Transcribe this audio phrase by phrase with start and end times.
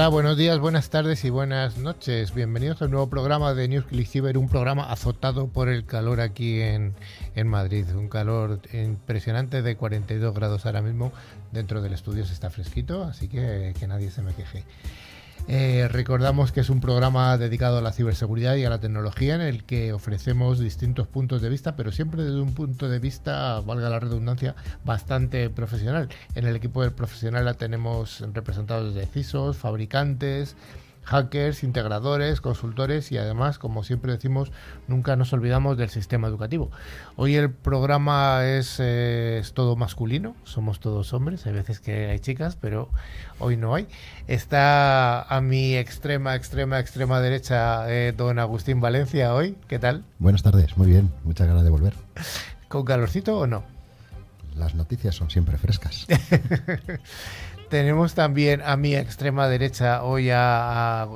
[0.00, 2.32] Hola, buenos días, buenas tardes y buenas noches.
[2.32, 6.94] Bienvenidos al nuevo programa de News Click un programa azotado por el calor aquí en,
[7.34, 7.84] en, Madrid.
[7.94, 11.12] Un calor impresionante de 42 grados ahora mismo.
[11.52, 14.64] Dentro del estudio se está fresquito, así que que nadie se me queje.
[15.48, 19.40] Eh, recordamos que es un programa dedicado a la ciberseguridad y a la tecnología en
[19.40, 23.88] el que ofrecemos distintos puntos de vista, pero siempre desde un punto de vista, valga
[23.90, 26.08] la redundancia, bastante profesional.
[26.34, 30.56] En el equipo del profesional tenemos representados de CISOs, fabricantes,
[31.10, 34.52] hackers, integradores, consultores y además, como siempre decimos,
[34.86, 36.70] nunca nos olvidamos del sistema educativo.
[37.16, 42.56] Hoy el programa es, eh, todo masculino, somos todos hombres, hay veces que hay chicas,
[42.60, 42.90] pero
[43.40, 43.88] hoy no hay.
[44.28, 49.56] Está a mi extrema, extrema, extrema derecha eh, don Agustín Valencia hoy.
[49.66, 50.04] ¿Qué tal?
[50.20, 51.94] Buenas tardes, muy bien, muchas ganas de volver.
[52.68, 53.64] ¿Con calorcito o no?
[54.54, 56.06] Las noticias son siempre frescas.
[57.70, 61.06] Tenemos también a mi extrema derecha hoy a,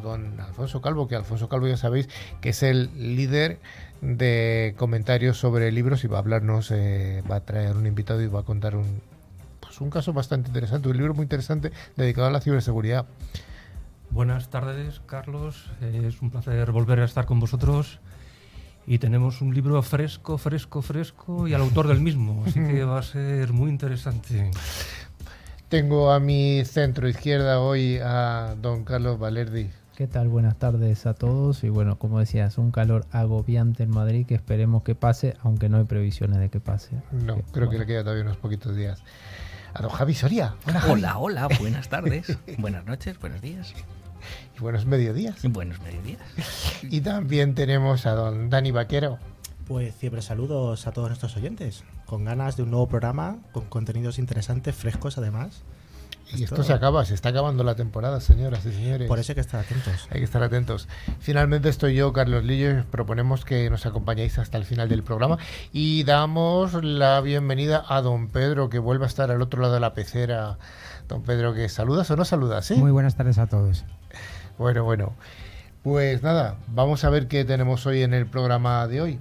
[0.00, 2.08] don Alfonso Calvo, que Alfonso Calvo ya sabéis
[2.40, 3.58] que es el líder
[4.02, 8.28] de comentarios sobre libros y va a hablarnos, eh, va a traer un invitado y
[8.28, 9.02] va a contar un,
[9.58, 13.06] pues un caso bastante interesante, un libro muy interesante dedicado a la ciberseguridad.
[14.10, 15.72] Buenas tardes, Carlos.
[15.80, 17.98] Es un placer volver a estar con vosotros.
[18.86, 23.00] Y tenemos un libro fresco, fresco, fresco y al autor del mismo, así que va
[23.00, 24.52] a ser muy interesante.
[25.68, 29.68] Tengo a mi centro izquierda hoy a don Carlos Valerdi.
[29.96, 30.28] ¿Qué tal?
[30.28, 31.64] Buenas tardes a todos.
[31.64, 35.78] Y bueno, como decías, un calor agobiante en Madrid que esperemos que pase, aunque no
[35.78, 37.02] hay previsiones de que pase.
[37.10, 39.02] No, creo que le queda todavía unos poquitos días.
[39.74, 40.54] A don Javi Soria.
[40.88, 43.74] Hola, hola, buenas tardes, buenas noches, buenos días.
[44.56, 45.44] Y buenos mediodías.
[45.44, 46.20] Y buenos mediodías.
[46.82, 49.18] Y también tenemos a don Dani Vaquero.
[49.66, 54.18] Pues siempre saludos a todos nuestros oyentes, con ganas de un nuevo programa, con contenidos
[54.18, 55.62] interesantes, frescos además.
[56.34, 59.06] Y esto, se acaba, se está acabando la temporada, señoras y señores.
[59.06, 60.08] Por eso hay que estar atentos.
[60.10, 60.88] Hay que estar atentos.
[61.20, 65.38] Finalmente estoy yo, Carlos Lillo, y proponemos que nos acompañéis hasta el final del programa
[65.72, 69.80] y damos la bienvenida a don Pedro, que vuelve a estar al otro lado de
[69.80, 70.58] la pecera.
[71.08, 73.84] Don Pedro, que saludas o no saludas, Muy buenas tardes a todos.
[74.58, 75.12] Bueno, bueno.
[75.84, 79.20] Pues nada, vamos a ver qué tenemos hoy en el programa de hoy.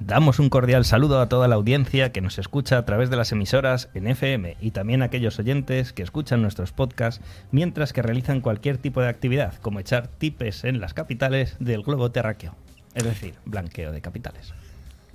[0.00, 3.32] Damos un cordial saludo a toda la audiencia que nos escucha a través de las
[3.32, 7.22] emisoras en FM y también a aquellos oyentes que escuchan nuestros podcasts
[7.52, 12.10] mientras que realizan cualquier tipo de actividad, como echar tipes en las capitales del globo
[12.10, 12.54] terráqueo,
[12.94, 14.54] es decir, blanqueo de capitales.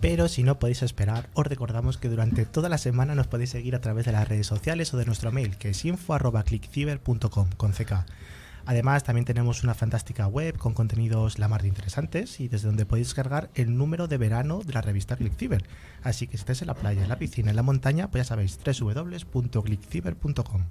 [0.01, 3.75] Pero si no podéis esperar, os recordamos que durante toda la semana nos podéis seguir
[3.75, 8.05] a través de las redes sociales o de nuestro mail, que es info.clickciber.com con CK.
[8.65, 12.85] Además, también tenemos una fantástica web con contenidos la mar de interesantes y desde donde
[12.85, 15.63] podéis cargar el número de verano de la revista ClickCiber.
[16.03, 18.29] Así que si estáis en la playa, en la piscina, en la montaña, pues ya
[18.29, 20.63] sabéis, www.clickciber.com.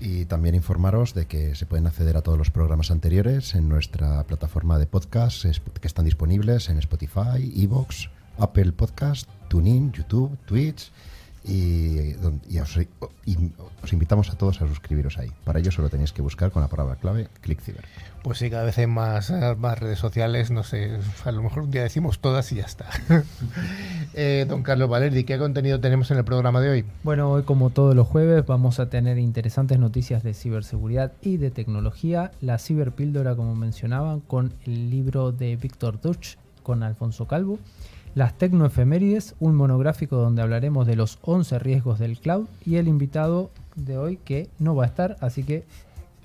[0.00, 4.24] Y también informaros de que se pueden acceder a todos los programas anteriores en nuestra
[4.24, 8.08] plataforma de podcast que están disponibles en Spotify, Evox,
[8.38, 10.90] Apple Podcast, TuneIn, YouTube, Twitch
[11.44, 12.14] y,
[12.60, 15.30] os, invitamos a todos a suscribiros ahí.
[15.44, 17.84] Para ello solo tenéis que buscar con la palabra clave ClickCiber.
[18.22, 21.70] Pues sí, cada vez hay más, más redes sociales, no sé, a lo mejor un
[21.72, 22.86] día decimos todas y ya está.
[24.14, 26.84] Eh, don Carlos Valerdi, ¿qué contenido tenemos en el programa de hoy?
[27.02, 31.50] Bueno, hoy como todos los jueves vamos a tener interesantes noticias de ciberseguridad y de
[31.50, 37.58] tecnología, la ciberpíldora como mencionaban, con el libro de Víctor Duch con Alfonso Calvo
[38.14, 43.50] las tecnoefemérides, un monográfico donde hablaremos de los 11 riesgos del cloud y el invitado
[43.76, 45.64] de hoy que no va a estar, así que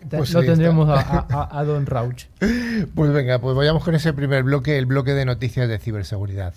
[0.09, 2.25] pues lo tendremos a, a, Don Rauch.
[2.93, 6.53] Pues venga, pues vayamos con ese primer bloque, el bloque de noticias de ciberseguridad.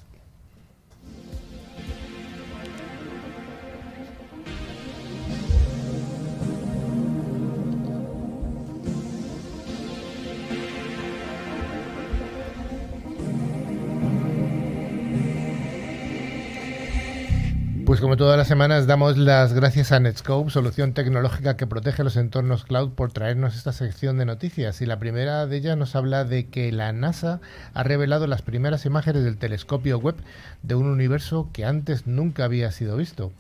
[18.00, 22.16] Pues como todas las semanas damos las gracias a Netscope, solución tecnológica que protege los
[22.16, 24.80] entornos cloud, por traernos esta sección de noticias.
[24.80, 27.42] Y la primera de ellas nos habla de que la NASA
[27.74, 30.14] ha revelado las primeras imágenes del telescopio web
[30.62, 33.32] de un universo que antes nunca había sido visto.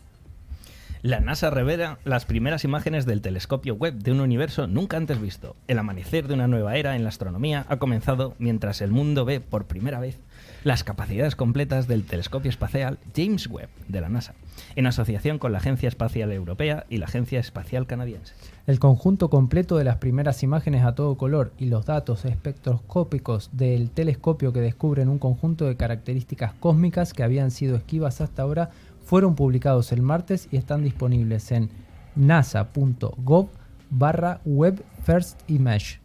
[1.02, 5.56] La NASA revela las primeras imágenes del telescopio web de un universo nunca antes visto.
[5.66, 9.40] El amanecer de una nueva era en la astronomía ha comenzado mientras el mundo ve
[9.40, 10.18] por primera vez
[10.62, 14.34] las capacidades completas del telescopio espacial James Webb de la NASA,
[14.76, 18.34] en asociación con la Agencia Espacial Europea y la Agencia Espacial Canadiense.
[18.66, 23.90] El conjunto completo de las primeras imágenes a todo color y los datos espectroscópicos del
[23.90, 28.70] telescopio que descubren un conjunto de características cósmicas que habían sido esquivas hasta ahora
[29.10, 31.68] fueron publicados el martes y están disponibles en
[32.14, 33.48] nasa.gov
[33.90, 35.98] barra web first image.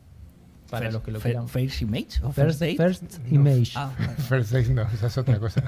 [0.71, 1.47] Para First- los que lo quieran.
[1.47, 2.75] First Image o First, First Date?
[2.77, 3.73] first image.
[3.75, 3.91] Ah.
[4.27, 5.61] First Days no, esa es otra cosa.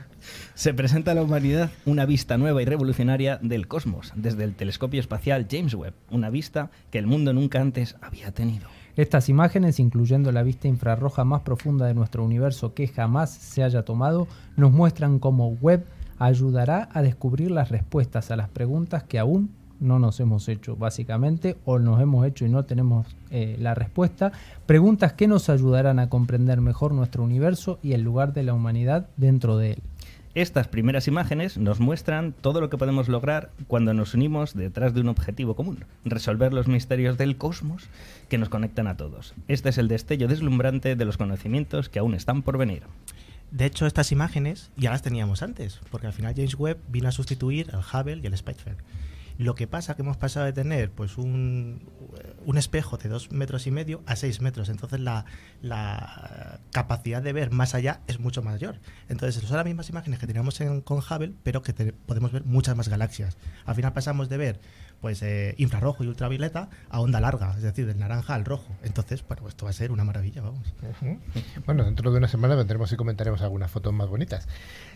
[0.54, 4.98] Se presenta a la humanidad una vista nueva y revolucionaria del cosmos desde el telescopio
[4.98, 8.66] espacial James Webb, una vista que el mundo nunca antes había tenido.
[8.96, 13.82] Estas imágenes, incluyendo la vista infrarroja más profunda de nuestro universo que jamás se haya
[13.84, 14.26] tomado,
[14.56, 15.84] nos muestran cómo Webb
[16.18, 19.50] ayudará a descubrir las respuestas a las preguntas que aún
[19.80, 24.32] no nos hemos hecho, básicamente, o nos hemos hecho y no tenemos eh, la respuesta.
[24.66, 29.06] Preguntas que nos ayudarán a comprender mejor nuestro universo y el lugar de la humanidad
[29.16, 29.82] dentro de él.
[30.34, 35.00] Estas primeras imágenes nos muestran todo lo que podemos lograr cuando nos unimos detrás de
[35.00, 37.88] un objetivo común, resolver los misterios del cosmos
[38.28, 39.34] que nos conectan a todos.
[39.48, 42.82] Este es el destello deslumbrante de los conocimientos que aún están por venir.
[43.50, 47.12] De hecho, estas imágenes ya las teníamos antes, porque al final James Webb vino a
[47.12, 48.76] sustituir al Hubble y al Spitfire.
[49.38, 51.88] Lo que pasa que hemos pasado de tener pues un,
[52.44, 54.68] un espejo de dos metros y medio a seis metros.
[54.68, 55.26] Entonces la,
[55.62, 58.80] la capacidad de ver más allá es mucho mayor.
[59.08, 62.76] Entonces son las mismas imágenes que teníamos en- con Hubble, pero que podemos ver muchas
[62.76, 63.36] más galaxias.
[63.64, 64.60] Al final pasamos de ver
[65.00, 68.66] pues eh, infrarrojo y ultravioleta a onda larga, es decir, del naranja al rojo.
[68.82, 70.66] Entonces, bueno, esto va a ser una maravilla, vamos.
[71.66, 74.48] Bueno, dentro de una semana vendremos y comentaremos algunas fotos más bonitas.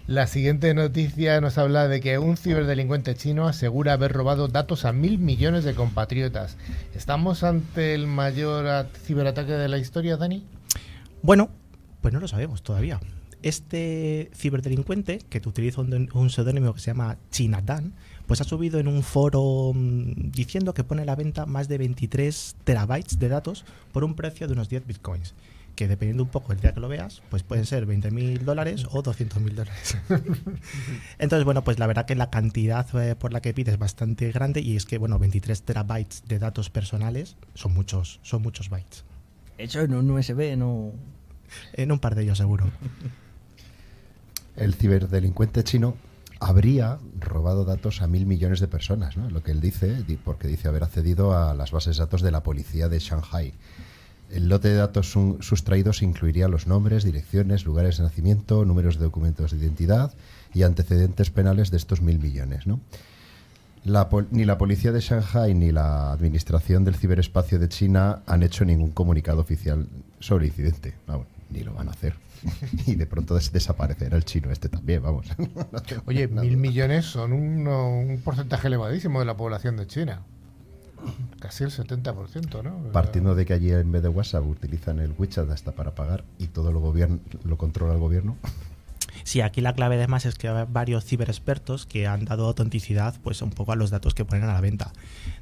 [0.07, 4.93] La siguiente noticia nos habla de que un ciberdelincuente chino asegura haber robado datos a
[4.93, 6.57] mil millones de compatriotas.
[6.95, 10.45] ¿Estamos ante el mayor ciberataque de la historia, Dani?
[11.23, 11.51] Bueno,
[12.01, 12.99] pues no lo sabemos todavía.
[13.43, 17.95] Este ciberdelincuente, que utiliza un, un seudónimo que se llama Chinatan,
[18.27, 21.79] pues ha subido en un foro mm, diciendo que pone a la venta más de
[21.79, 25.35] 23 terabytes de datos por un precio de unos 10 bitcoins.
[25.75, 28.87] Que dependiendo un poco el día que lo veas, pues pueden ser 20 mil dólares
[28.91, 29.97] o 200 mil dólares.
[31.19, 34.31] Entonces, bueno, pues la verdad que la cantidad eh, por la que pide es bastante
[34.33, 39.05] grande y es que, bueno, 23 terabytes de datos personales son muchos, son muchos bytes.
[39.57, 40.93] Hecho en un USB, no...
[41.73, 42.67] En un par de ellos seguro.
[44.57, 45.95] El ciberdelincuente chino
[46.41, 49.31] habría robado datos a mil millones de personas, ¿no?
[49.31, 52.31] Lo que él dice, di- porque dice haber accedido a las bases de datos de
[52.33, 53.55] la policía de Shanghai.
[54.31, 59.51] El lote de datos sustraídos incluiría los nombres, direcciones, lugares de nacimiento, números de documentos
[59.53, 60.13] de identidad
[60.55, 62.81] y antecedentes penales de estos mil millones, ¿no?
[64.31, 68.91] Ni la policía de Shanghai ni la administración del ciberespacio de China han hecho ningún
[68.93, 69.87] comunicado oficial
[70.21, 70.95] sobre el incidente.
[71.07, 72.15] Vamos, ni lo van a hacer.
[72.87, 75.27] y de pronto des- desaparecerá el chino este también, vamos.
[75.39, 76.57] No Oye, mil duda.
[76.57, 80.23] millones son un porcentaje elevadísimo de la población de China.
[81.41, 82.93] Casi el 70%, ¿no?
[82.93, 86.47] Partiendo de que allí en vez de WhatsApp utilizan el WeChat hasta para pagar y
[86.47, 88.37] todo lo, gobierno, lo controla el gobierno.
[89.25, 93.41] Sí, aquí la clave además es que hay varios ciberexpertos que han dado autenticidad pues
[93.43, 94.93] un poco a los datos que ponen a la venta.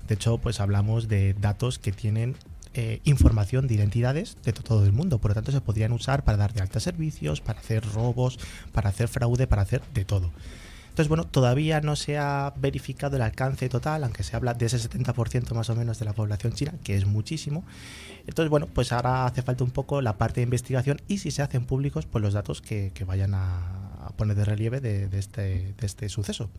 [0.06, 2.36] De hecho, pues hablamos de datos que tienen
[2.74, 6.24] eh, información de identidades de to- todo el mundo, por lo tanto se podrían usar
[6.24, 8.38] para dar de alta servicios, para hacer robos,
[8.72, 10.30] para hacer fraude, para hacer de todo.
[10.90, 14.76] Entonces, bueno, todavía no se ha verificado el alcance total, aunque se habla de ese
[14.78, 17.64] 70% más o menos de la población china, que es muchísimo.
[18.26, 21.42] Entonces, bueno, pues ahora hace falta un poco la parte de investigación y si se
[21.42, 26.08] hacen públicos, pues los datos que, vayan a, poner de relieve de, este, de este
[26.08, 26.50] suceso.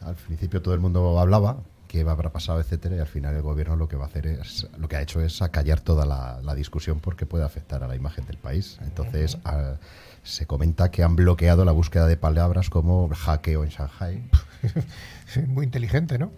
[0.00, 1.58] Al principio todo el mundo hablaba
[1.92, 4.66] que habrá pasado, etcétera, y al final el gobierno lo que va a hacer es,
[4.78, 7.94] lo que ha hecho es acallar toda la, la discusión porque puede afectar a la
[7.94, 8.78] imagen del país.
[8.82, 9.74] Entonces a-
[10.22, 14.22] se comenta que han bloqueado la búsqueda de palabras como hackeo en Shanghai.
[15.48, 16.30] Muy inteligente, ¿no?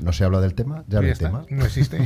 [0.00, 1.46] No se habla del tema, ya no hay tema.
[1.48, 1.98] No existe.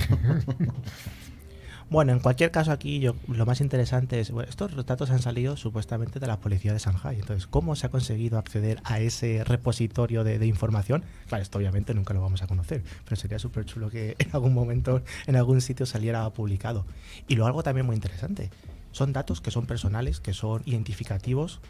[1.90, 5.56] Bueno, en cualquier caso aquí yo, lo más interesante es, bueno, estos datos han salido
[5.56, 7.18] supuestamente de la policía de Shanghai.
[7.18, 11.02] Entonces, ¿cómo se ha conseguido acceder a ese repositorio de, de información?
[11.28, 14.52] Claro, esto obviamente nunca lo vamos a conocer, pero sería súper chulo que en algún
[14.52, 16.84] momento, en algún sitio saliera publicado.
[17.26, 18.50] Y luego algo también muy interesante,
[18.92, 21.60] son datos que son personales, que son identificativos.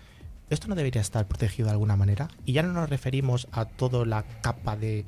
[0.50, 2.28] Esto no debería estar protegido de alguna manera.
[2.44, 5.04] Y ya no nos referimos a toda la capa de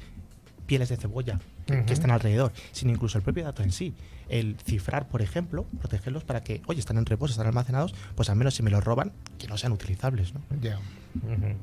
[0.67, 1.93] pieles de cebolla que, que Ujú.
[1.95, 3.95] están alrededor, sino incluso el propio dato en sí.
[4.31, 8.37] El cifrar, por ejemplo, protegerlos para que, oye, están en reposo, están almacenados, pues al
[8.37, 10.41] menos si me los roban, que no sean utilizables, ¿no?
[10.63, 10.79] Ya.
[10.79, 11.57] Ujú.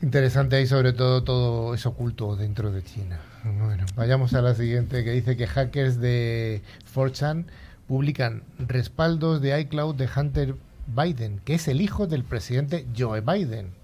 [0.00, 3.18] Interesante ahí sobre todo todo es oculto dentro de China.
[3.42, 6.62] Bueno, vayamos a la siguiente que dice que hackers de
[6.94, 7.46] 4chan
[7.88, 10.54] publican respaldos de iCloud de Hunter
[10.86, 13.77] Biden, que es el hijo del presidente Joe Biden.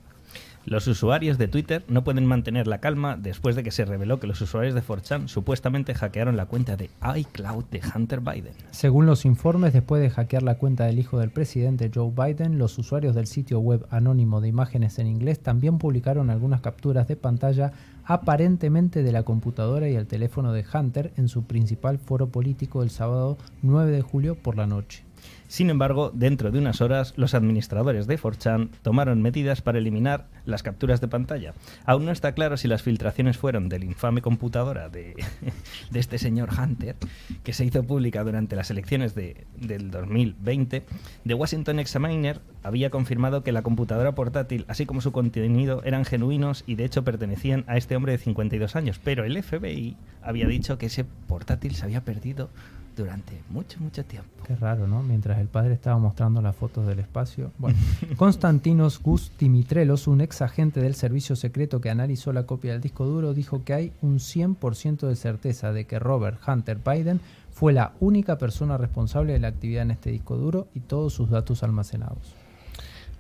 [0.67, 4.27] Los usuarios de Twitter no pueden mantener la calma después de que se reveló que
[4.27, 8.55] los usuarios de 4chan supuestamente hackearon la cuenta de iCloud de Hunter Biden.
[8.71, 12.79] Según los informes, después de hackear la cuenta del hijo del presidente Joe Biden, los
[12.79, 17.73] usuarios del sitio web anónimo de imágenes en inglés también publicaron algunas capturas de pantalla
[18.07, 22.89] aparentemente de la computadora y el teléfono de Hunter en su principal foro político el
[22.89, 25.05] sábado 9 de julio por la noche.
[25.55, 30.65] Sin embargo, dentro de unas horas, los administradores de 4chan tomaron medidas para eliminar las
[30.65, 31.55] capturas de pantalla.
[31.85, 35.15] Aún no está claro si las filtraciones fueron del infame computadora de,
[35.93, 36.97] de este señor Hunter,
[37.45, 40.83] que se hizo pública durante las elecciones de, del 2020.
[41.25, 46.65] The Washington Examiner había confirmado que la computadora portátil, así como su contenido, eran genuinos
[46.67, 48.99] y de hecho pertenecían a este hombre de 52 años.
[49.05, 52.51] Pero el FBI había dicho que ese portátil se había perdido
[52.97, 54.29] durante mucho, mucho tiempo.
[54.47, 55.03] Qué raro, ¿no?
[55.03, 57.51] Mientras el padre estaba mostrando las fotos del espacio.
[57.59, 57.79] Bueno,
[58.17, 63.07] Konstantinos Gus Dimitrelos, un ex agente del servicio secreto que analizó la copia del disco
[63.07, 67.21] duro, dijo que hay un 100% de certeza de que Robert Hunter Biden
[67.53, 71.31] fue la única persona responsable de la actividad en este disco duro y todos sus
[71.31, 72.35] datos almacenados.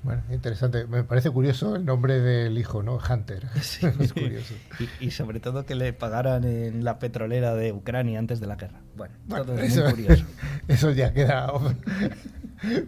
[0.04, 0.86] Bueno, interesante.
[0.86, 2.98] Me parece curioso el nombre del hijo, ¿no?
[2.98, 3.48] Hunter.
[3.62, 3.86] Sí.
[4.00, 4.54] es curioso.
[5.00, 8.56] Y, y, sobre todo que le pagaran en la petrolera de Ucrania antes de la
[8.56, 8.80] guerra.
[8.96, 10.24] Bueno, Bueno, todo es eso, muy curioso.
[10.68, 11.50] eso ya queda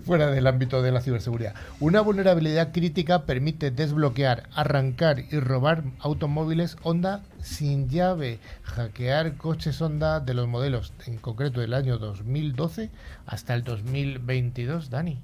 [0.05, 1.55] fuera del ámbito de la ciberseguridad.
[1.81, 10.21] Una vulnerabilidad crítica permite desbloquear, arrancar y robar automóviles Honda sin llave, hackear coches Honda
[10.21, 12.91] de los modelos, en concreto del año 2012
[13.27, 14.91] hasta el 2022.
[14.91, 15.19] Dani.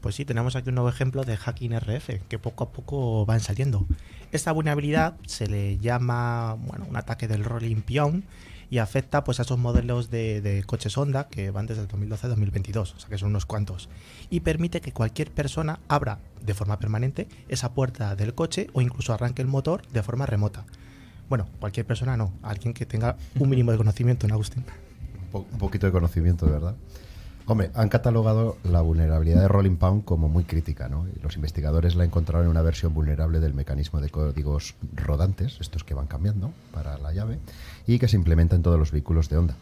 [0.00, 3.40] Pues sí, tenemos aquí un nuevo ejemplo de hacking RF que poco a poco van
[3.40, 3.84] saliendo.
[4.30, 8.24] Esta vulnerabilidad se le llama bueno, un ataque del rolling pion
[8.70, 12.26] y afecta pues a esos modelos de, de coches Honda que van desde el 2012
[12.26, 13.88] a 2022, o sea que son unos cuantos.
[14.30, 19.12] Y permite que cualquier persona abra de forma permanente esa puerta del coche o incluso
[19.12, 20.64] arranque el motor de forma remota.
[21.28, 24.64] Bueno, cualquier persona no, alguien que tenga un mínimo de conocimiento, ¿no, Agustín?
[25.22, 26.76] Un, po- un poquito de conocimiento, de verdad.
[27.50, 31.06] Hombre, han catalogado la vulnerabilidad de Rolling Pound como muy crítica, ¿no?
[31.22, 35.94] Los investigadores la encontraron en una versión vulnerable del mecanismo de códigos rodantes, estos que
[35.94, 37.38] van cambiando para la llave,
[37.86, 39.56] y que se implementa en todos los vehículos de Honda.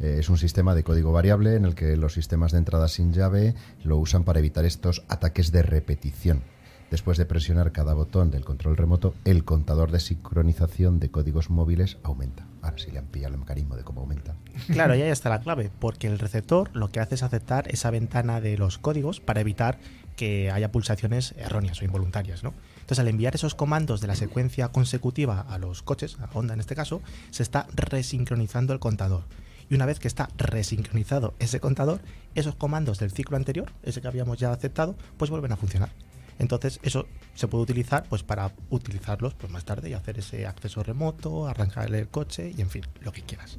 [0.00, 3.12] Eh, es un sistema de código variable en el que los sistemas de entrada sin
[3.12, 3.54] llave
[3.84, 6.42] lo usan para evitar estos ataques de repetición.
[6.90, 11.98] Después de presionar cada botón del control remoto, el contador de sincronización de códigos móviles
[12.02, 12.46] aumenta.
[12.62, 14.36] Ahora sí le han pillado el mecanismo de cómo aumenta.
[14.68, 17.90] Claro, y ahí está la clave, porque el receptor lo que hace es aceptar esa
[17.90, 19.78] ventana de los códigos para evitar
[20.16, 22.54] que haya pulsaciones erróneas o involuntarias, ¿no?
[22.80, 26.60] Entonces, al enviar esos comandos de la secuencia consecutiva a los coches, a Honda en
[26.60, 29.24] este caso, se está resincronizando el contador.
[29.70, 32.00] Y una vez que está resincronizado ese contador,
[32.34, 35.90] esos comandos del ciclo anterior, ese que habíamos ya aceptado, pues vuelven a funcionar.
[36.38, 40.82] Entonces, eso se puede utilizar pues para utilizarlos pues, más tarde y hacer ese acceso
[40.82, 43.58] remoto, arrancar el coche y en fin, lo que quieras.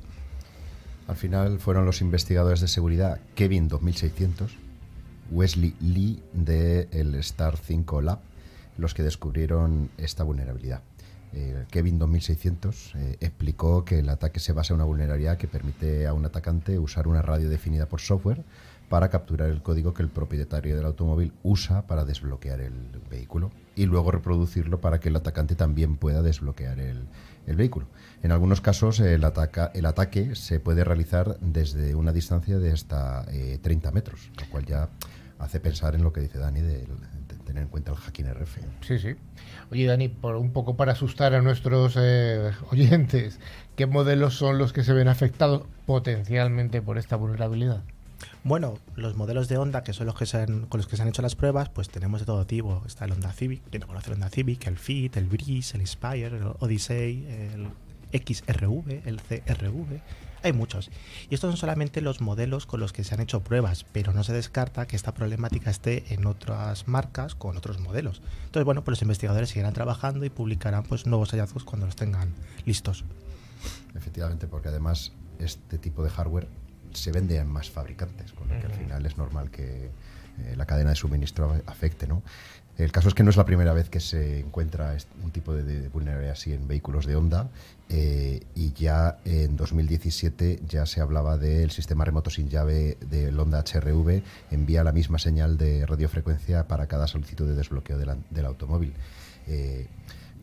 [1.07, 4.55] Al final fueron los investigadores de seguridad Kevin 2600,
[5.31, 8.19] Wesley Lee de el Star 5 Lab
[8.79, 10.81] los que descubrieron esta vulnerabilidad.
[11.33, 16.07] Eh, Kevin 2600 eh, explicó que el ataque se basa en una vulnerabilidad que permite
[16.07, 18.43] a un atacante usar una radio definida por software
[18.89, 22.73] para capturar el código que el propietario del automóvil usa para desbloquear el
[23.09, 27.07] vehículo y luego reproducirlo para que el atacante también pueda desbloquear el,
[27.55, 27.87] vehículo.
[28.21, 33.25] En algunos casos el, ataca, el ataque se puede realizar desde una distancia de hasta
[33.31, 34.89] eh, 30 metros, lo cual ya
[35.39, 38.57] hace pensar en lo que dice Dani de, de tener en cuenta el hacking RF.
[38.81, 39.15] Sí, sí.
[39.71, 43.39] Oye, Dani, por un poco para asustar a nuestros eh, oyentes,
[43.75, 47.83] ¿qué modelos son los que se ven afectados potencialmente por esta vulnerabilidad?
[48.43, 51.01] Bueno, los modelos de Honda, que son los que se han, con los que se
[51.01, 52.83] han hecho las pruebas, pues tenemos de todo tipo.
[52.85, 55.81] Está el Honda Civic, quien no conoce el Honda Civic, el Fit, el Breeze, el
[55.81, 57.69] Inspire, el Odyssey, el
[58.11, 60.01] XRV, el CRV.
[60.41, 60.89] Hay muchos.
[61.29, 64.23] Y estos son solamente los modelos con los que se han hecho pruebas, pero no
[64.23, 68.21] se descarta que esta problemática esté en otras marcas con otros modelos.
[68.45, 72.33] Entonces, bueno, pues los investigadores seguirán trabajando y publicarán pues nuevos hallazgos cuando los tengan
[72.65, 73.03] listos.
[73.95, 76.47] Efectivamente, porque además este tipo de hardware
[77.01, 80.65] se vende en más fabricantes, con lo que al final es normal que eh, la
[80.65, 82.21] cadena de suministro afecte, ¿no?
[82.77, 85.63] El caso es que no es la primera vez que se encuentra un tipo de,
[85.63, 87.49] de vulnerabilidad así en vehículos de Honda
[87.89, 93.65] eh, y ya en 2017 ya se hablaba del sistema remoto sin llave del Honda
[93.65, 98.45] HRV envía la misma señal de radiofrecuencia para cada solicitud de desbloqueo de la, del
[98.45, 98.93] automóvil.
[99.47, 99.87] Eh,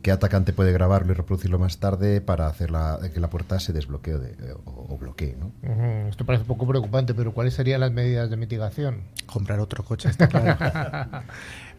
[0.01, 3.73] ¿Qué atacante puede grabarlo y reproducirlo más tarde para hacer la, que la puerta se
[3.73, 5.35] desbloquee o, de, o, o bloquee?
[5.37, 5.47] ¿no?
[5.63, 6.09] Uh -huh.
[6.09, 9.01] Esto parece un poco preocupante, pero ¿cuáles serían las medidas de mitigación?
[9.25, 10.57] Comprar otro coche, está claro.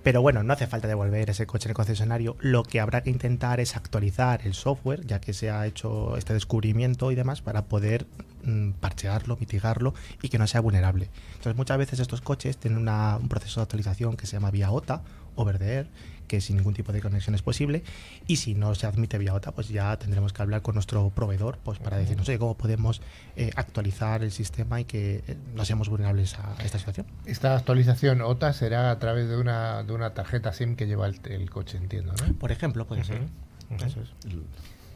[0.03, 2.37] Pero bueno, no hace falta devolver ese coche en el concesionario.
[2.41, 6.33] Lo que habrá que intentar es actualizar el software, ya que se ha hecho este
[6.35, 8.07] descubrimiento y demás, para poder
[8.45, 11.11] mmm, parchearlo, mitigarlo y que no sea vulnerable.
[11.33, 14.71] Entonces, muchas veces estos coches tienen una, un proceso de actualización que se llama vía
[14.71, 15.03] OTA
[15.35, 15.89] over the air,
[16.29, 17.83] que sin ningún tipo de conexión es posible.
[18.27, 21.59] Y si no se admite vía OTA, pues ya tendremos que hablar con nuestro proveedor
[21.65, 23.03] pues para decirnos oye, cómo podemos
[23.35, 27.07] eh, actualizar el sistema y que eh, no seamos vulnerables a, a esta situación.
[27.27, 31.21] Esta actualización OTA será a través de una, de una tarjeta SIM que lleva el,
[31.25, 32.35] el coche, entiendo, ¿no?
[32.35, 33.23] Por ejemplo, puede ser.
[33.23, 33.85] Ujú.
[33.85, 34.11] Eso es.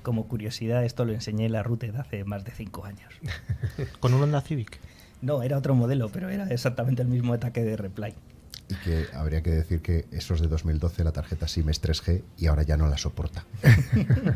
[0.03, 3.13] Como curiosidad, esto lo enseñé en la Routed hace más de 5 años.
[4.01, 4.81] Con un Honda Civic.
[5.21, 8.15] No, era otro modelo, pero era exactamente el mismo ataque de Reply.
[8.69, 12.47] Y que habría que decir que esos de 2012 la tarjeta SIM es 3G y
[12.47, 13.45] ahora ya no la soporta.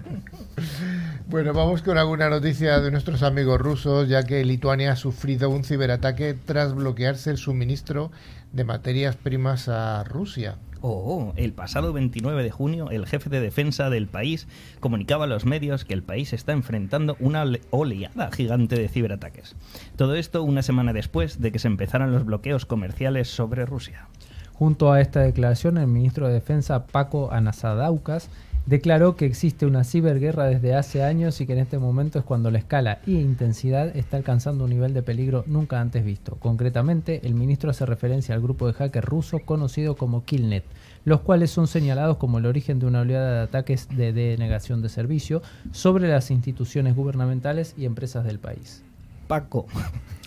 [1.29, 5.65] Bueno, vamos con alguna noticia de nuestros amigos rusos, ya que Lituania ha sufrido un
[5.65, 8.13] ciberataque tras bloquearse el suministro
[8.53, 10.57] de materias primas a Rusia.
[10.83, 14.47] Oh, el pasado 29 de junio, el jefe de defensa del país
[14.79, 19.57] comunicaba a los medios que el país está enfrentando una ole- oleada gigante de ciberataques.
[19.97, 24.07] Todo esto una semana después de que se empezaran los bloqueos comerciales sobre Rusia.
[24.53, 28.31] Junto a esta declaración, el ministro de Defensa Paco Anasadaucas
[28.67, 32.51] declaró que existe una ciberguerra desde hace años y que en este momento es cuando
[32.51, 36.37] la escala y intensidad está alcanzando un nivel de peligro nunca antes visto.
[36.37, 40.65] Concretamente, el ministro hace referencia al grupo de hackers ruso conocido como Killnet,
[41.05, 44.89] los cuales son señalados como el origen de una oleada de ataques de denegación de
[44.89, 48.83] servicio sobre las instituciones gubernamentales y empresas del país.
[49.29, 49.67] Paco.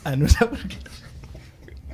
[0.06, 0.78] Ah, no sé por qué.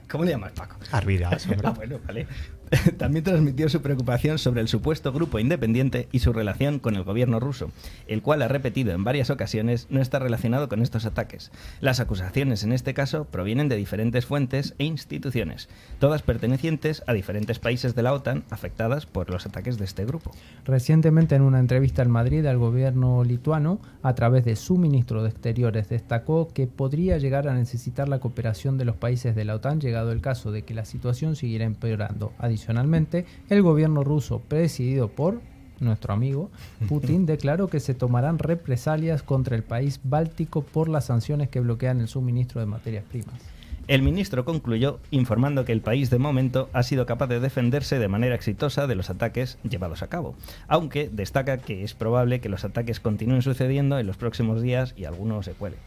[0.10, 0.78] ¿Cómo le llamas Paco?
[0.92, 1.48] Arvidas.
[1.64, 2.28] Ah, bueno, vale.
[2.98, 7.40] También transmitió su preocupación sobre el supuesto grupo independiente y su relación con el gobierno
[7.40, 7.72] ruso,
[8.08, 11.52] el cual ha repetido en varias ocasiones no está relacionado con estos ataques.
[11.82, 17.60] Las acusaciones en este caso provienen de diferentes fuentes e instituciones, todas pertenecientes a diferentes
[17.60, 20.32] países de la OTAN afectadas por los ataques de este grupo.
[20.66, 25.30] Recientemente en una entrevista en Madrid al gobierno lituano, a través de su ministro de
[25.30, 29.80] Exteriores, destacó que podría llegar a necesitar la cooperación de los países de la OTAN
[29.80, 32.34] llegado el caso de que la situación siguiera empeorando.
[32.56, 35.42] Adicionalmente, el gobierno ruso, presidido por
[35.82, 36.50] nuestro amigo
[36.88, 42.00] Putin, declaró que se tomarán represalias contra el país báltico por las sanciones que bloquean
[42.00, 43.42] el suministro de materias primas.
[43.88, 48.08] El ministro concluyó informando que el país de momento ha sido capaz de defenderse de
[48.08, 50.34] manera exitosa de los ataques llevados a cabo,
[50.68, 55.06] aunque destaca que es probable que los ataques continúen sucediendo en los próximos días y
[55.06, 55.78] alguno se cuele.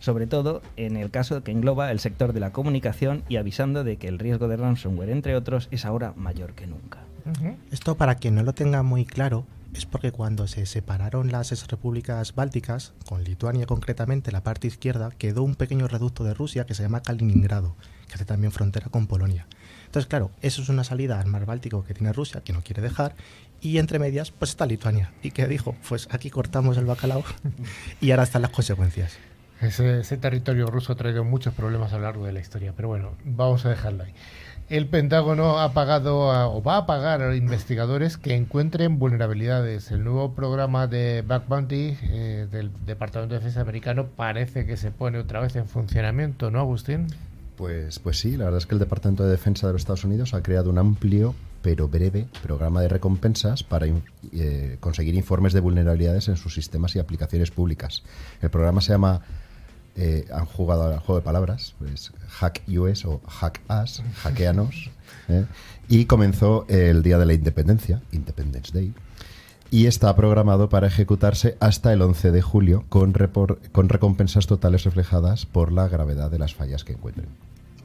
[0.00, 3.96] Sobre todo en el caso que engloba el sector de la comunicación y avisando de
[3.96, 6.98] que el riesgo de ransomware, entre otros, es ahora mayor que nunca.
[7.72, 12.34] Esto para quien no lo tenga muy claro es porque cuando se separaron las repúblicas
[12.34, 16.82] bálticas, con Lituania concretamente, la parte izquierda, quedó un pequeño reducto de Rusia que se
[16.82, 17.76] llama Kaliningrado,
[18.08, 19.46] que hace también frontera con Polonia.
[19.84, 22.82] Entonces, claro, eso es una salida al mar Báltico que tiene Rusia, que no quiere
[22.82, 23.14] dejar,
[23.60, 25.12] y entre medias, pues está Lituania.
[25.22, 25.76] ¿Y qué dijo?
[25.88, 27.24] Pues aquí cortamos el bacalao
[28.00, 29.18] y ahora están las consecuencias.
[29.60, 33.64] Ese, territorio ruso ha muchos problemas a lo largo de la historia, pero bueno, vamos
[33.64, 34.12] a dejarlo ahí.
[34.68, 36.18] El Pentágono ha pagado
[36.52, 39.92] o va a pagar a investigadores que encuentren vulnerabilidades.
[39.92, 44.90] El nuevo programa de Back Bounty eh, del Departamento de Defensa americano parece que se
[44.90, 47.06] pone otra vez en funcionamiento, ¿no, Agustín?
[47.56, 50.34] Pues, pues sí, la verdad es que el Departamento de Defensa de los Estados Unidos
[50.34, 56.28] ha creado un amplio pero breve programa de recompensas para eh, conseguir informes de vulnerabilidades
[56.28, 58.04] en sus sistemas y aplicaciones públicas.
[58.40, 59.22] El programa se llama,
[59.96, 64.90] eh, han jugado al juego de palabras, pues Hack US o Hack Us, hackeanos,
[65.28, 65.44] ¿eh?
[65.88, 68.92] y comenzó el día de la independencia, Independence Day,
[69.70, 74.84] y está programado para ejecutarse hasta el 11 de julio con, repor- con recompensas totales
[74.84, 77.26] reflejadas por la gravedad de las fallas que encuentren.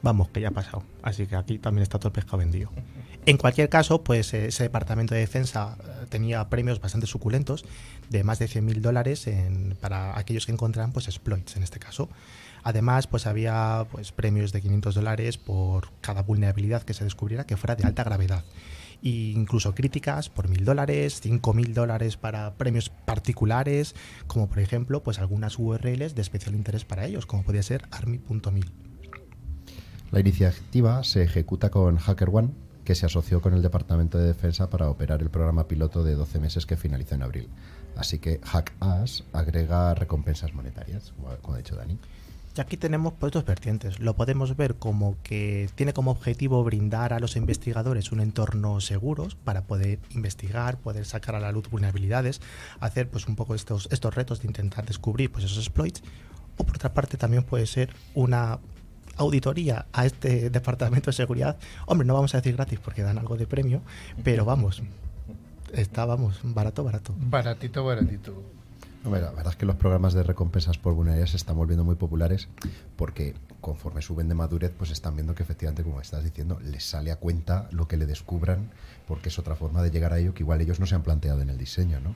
[0.02, 0.82] Vamos, que ya ha pasado.
[1.02, 2.70] Así que aquí también está todo el pescado vendido.
[3.24, 7.64] En cualquier caso, pues eh, ese departamento de defensa eh, tenía premios bastante suculentos
[8.10, 12.08] de más de 100.000 dólares en- para aquellos que encontraran pues exploits en este caso.
[12.64, 17.56] Además, pues había pues premios de 500 dólares por cada vulnerabilidad que se descubriera que
[17.56, 18.44] fuera de alta gravedad.
[19.04, 23.94] E incluso críticas por 1.000 dólares, 5.000 dólares para premios particulares,
[24.26, 28.70] como por ejemplo pues algunas URLs de especial interés para ellos, como podía ser army.mil.
[30.10, 32.50] La iniciativa se ejecuta con HackerOne,
[32.84, 36.40] que se asoció con el Departamento de Defensa para operar el programa piloto de 12
[36.40, 37.48] meses que finalizó en abril.
[37.96, 41.98] Así que HackAs agrega recompensas monetarias, como ha dicho Dani.
[42.54, 43.98] Y aquí tenemos pues dos vertientes.
[43.98, 49.28] Lo podemos ver como que tiene como objetivo brindar a los investigadores un entorno seguro
[49.42, 52.42] para poder investigar, poder sacar a la luz vulnerabilidades,
[52.78, 56.02] hacer pues un poco estos, estos retos de intentar descubrir pues esos exploits.
[56.58, 58.58] O por otra parte también puede ser una
[59.16, 61.56] auditoría a este departamento de seguridad.
[61.86, 63.82] Hombre, no vamos a decir gratis porque dan algo de premio,
[64.24, 64.82] pero vamos,
[65.72, 67.14] está, vamos, barato, barato.
[67.18, 68.61] Baratito, baratito.
[69.04, 72.48] La verdad es que los programas de recompensas por vulnerabilidad se están volviendo muy populares
[72.96, 77.10] porque conforme suben de madurez, pues están viendo que efectivamente, como estás diciendo, les sale
[77.10, 78.68] a cuenta lo que le descubran,
[79.06, 81.40] porque es otra forma de llegar a ello que igual ellos no se han planteado
[81.40, 82.14] en el diseño, ¿no?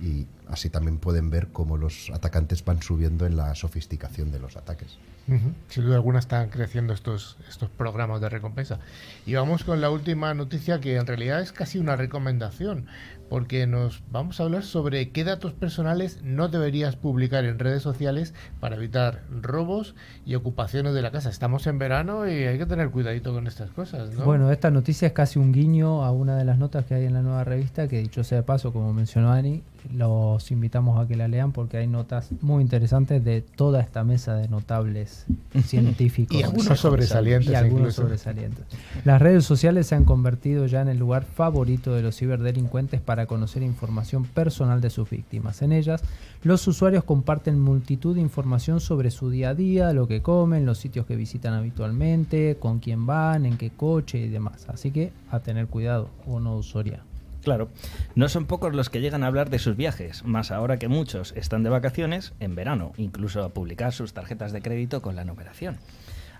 [0.00, 4.56] Y así también pueden ver cómo los atacantes van subiendo en la sofisticación de los
[4.56, 4.98] ataques.
[5.68, 8.78] Sin duda alguna están creciendo estos, estos programas de recompensa.
[9.24, 12.86] Y vamos con la última noticia que en realidad es casi una recomendación,
[13.28, 18.34] porque nos vamos a hablar sobre qué datos personales no deberías publicar en redes sociales
[18.60, 21.30] para evitar robos y ocupaciones de la casa.
[21.30, 24.24] Estamos en verano y hay que tener cuidadito con estas cosas, ¿no?
[24.24, 27.14] Bueno, esta noticia es casi un guiño a una de las notas que hay en
[27.14, 31.16] la nueva revista, que dicho sea de paso, como mencionó Ani, los invitamos a que
[31.16, 35.26] la lean porque hay notas muy interesantes de toda esta mesa de notables
[35.64, 36.36] científicos.
[36.36, 37.50] y algunos sobresalientes.
[37.50, 38.02] Y algunos incluso.
[38.02, 38.64] sobresalientes.
[39.04, 43.26] Las redes sociales se han convertido ya en el lugar favorito de los ciberdelincuentes para
[43.26, 45.62] conocer información personal de sus víctimas.
[45.62, 46.02] En ellas,
[46.42, 50.78] los usuarios comparten multitud de información sobre su día a día, lo que comen, los
[50.78, 54.66] sitios que visitan habitualmente, con quién van, en qué coche y demás.
[54.68, 57.02] Así que a tener cuidado, o no usuaria.
[57.46, 57.68] Claro,
[58.16, 61.32] no son pocos los que llegan a hablar de sus viajes, más ahora que muchos
[61.36, 65.76] están de vacaciones en verano, incluso a publicar sus tarjetas de crédito con la numeración.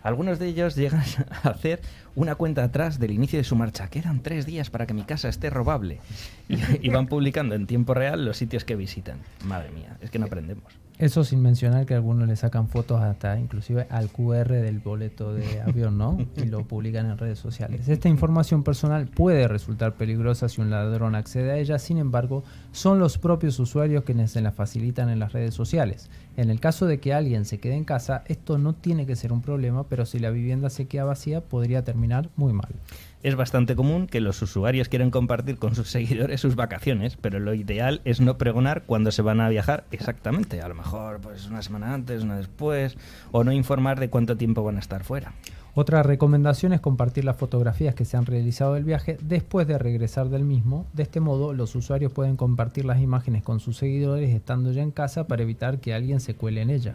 [0.02, 1.04] Algunos de ellos llegan
[1.44, 1.80] a hacer
[2.16, 3.86] una cuenta atrás del inicio de su marcha.
[3.86, 6.00] Quedan tres días para que mi casa esté robable.
[6.48, 9.20] Y, y van publicando en tiempo real los sitios que visitan.
[9.44, 10.72] Madre mía, es que no aprendemos.
[10.98, 15.60] Eso sin mencionar que algunos le sacan fotos hasta inclusive al QR del boleto de
[15.66, 16.18] avión, ¿no?
[16.36, 17.88] Y lo publican en redes sociales.
[17.88, 22.98] Esta información personal puede resultar peligrosa si un ladrón accede a ella, sin embargo, son
[22.98, 26.08] los propios usuarios quienes se la facilitan en las redes sociales.
[26.36, 29.32] En el caso de que alguien se quede en casa, esto no tiene que ser
[29.32, 32.68] un problema, pero si la vivienda se queda vacía, podría terminar muy mal.
[33.26, 37.54] Es bastante común que los usuarios quieran compartir con sus seguidores sus vacaciones, pero lo
[37.54, 40.62] ideal es no pregonar cuándo se van a viajar exactamente.
[40.62, 42.96] A lo mejor pues una semana antes, una después,
[43.32, 45.32] o no informar de cuánto tiempo van a estar fuera.
[45.74, 50.28] Otra recomendación es compartir las fotografías que se han realizado del viaje después de regresar
[50.28, 50.86] del mismo.
[50.92, 54.92] De este modo, los usuarios pueden compartir las imágenes con sus seguidores estando ya en
[54.92, 56.94] casa para evitar que alguien se cuele en ella.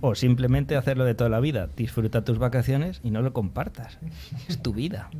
[0.00, 1.68] O simplemente hacerlo de toda la vida.
[1.76, 3.98] Disfruta tus vacaciones y no lo compartas.
[4.48, 5.10] Es tu vida.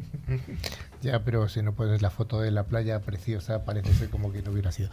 [1.00, 4.42] Ya, pero si no pones la foto de la playa preciosa, parece ser como que
[4.42, 4.90] no hubiera sido.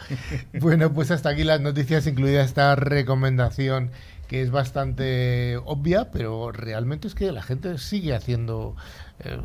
[0.61, 3.89] Bueno, pues hasta aquí las noticias, incluida esta recomendación
[4.27, 8.75] que es bastante obvia, pero realmente es que la gente sigue haciendo
[9.19, 9.39] eh,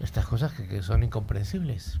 [0.00, 2.00] estas cosas que, que son incomprensibles.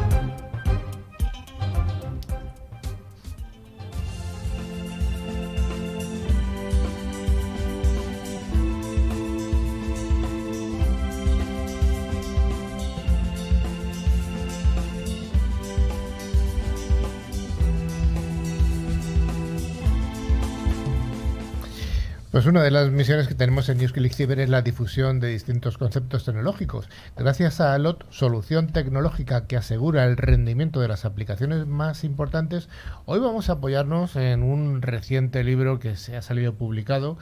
[22.31, 25.77] Pues una de las misiones que tenemos en NewsClick Cyber es la difusión de distintos
[25.77, 26.87] conceptos tecnológicos.
[27.17, 32.69] Gracias a ALOT, solución tecnológica que asegura el rendimiento de las aplicaciones más importantes,
[33.03, 37.17] hoy vamos a apoyarnos en un reciente libro que se ha salido publicado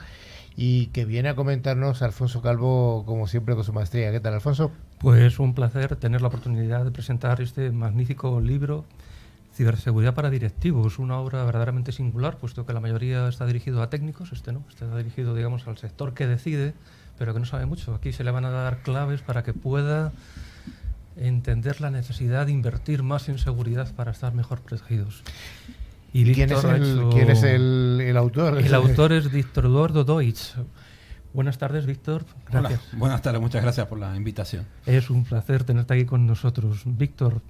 [0.54, 4.12] y que viene a comentarnos Alfonso Calvo, como siempre, con su maestría.
[4.12, 4.70] ¿Qué tal, Alfonso?
[4.98, 8.84] Pues un placer tener la oportunidad de presentar este magnífico libro
[9.54, 14.32] Ciberseguridad para directivos, una obra verdaderamente singular, puesto que la mayoría está dirigido a técnicos,
[14.32, 16.72] este no, este está dirigido, digamos, al sector que decide,
[17.18, 17.94] pero que no sabe mucho.
[17.94, 20.12] Aquí se le van a dar claves para que pueda
[21.16, 25.22] entender la necesidad de invertir más en seguridad para estar mejor protegidos.
[26.12, 28.58] ¿Y quién es, el, hecho- quién es el, el autor?
[28.58, 30.54] El autor es Víctor Eduardo Deutsch.
[31.32, 32.24] Buenas tardes, Víctor.
[32.50, 32.80] Hola, Gracias.
[32.98, 34.64] buenas tardes, muchas gracias por la invitación.
[34.86, 36.82] Es un placer tenerte aquí con nosotros.
[36.84, 37.40] Víctor,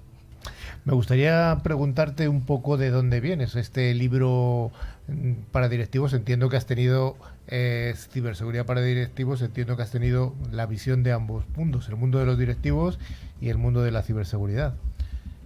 [0.83, 3.55] Me gustaría preguntarte un poco de dónde vienes.
[3.55, 4.71] Este libro
[5.07, 7.15] mm, para directivos, entiendo que has tenido
[7.47, 12.17] eh, ciberseguridad para directivos, entiendo que has tenido la visión de ambos mundos, el mundo
[12.17, 12.97] de los directivos
[13.39, 14.73] y el mundo de la ciberseguridad.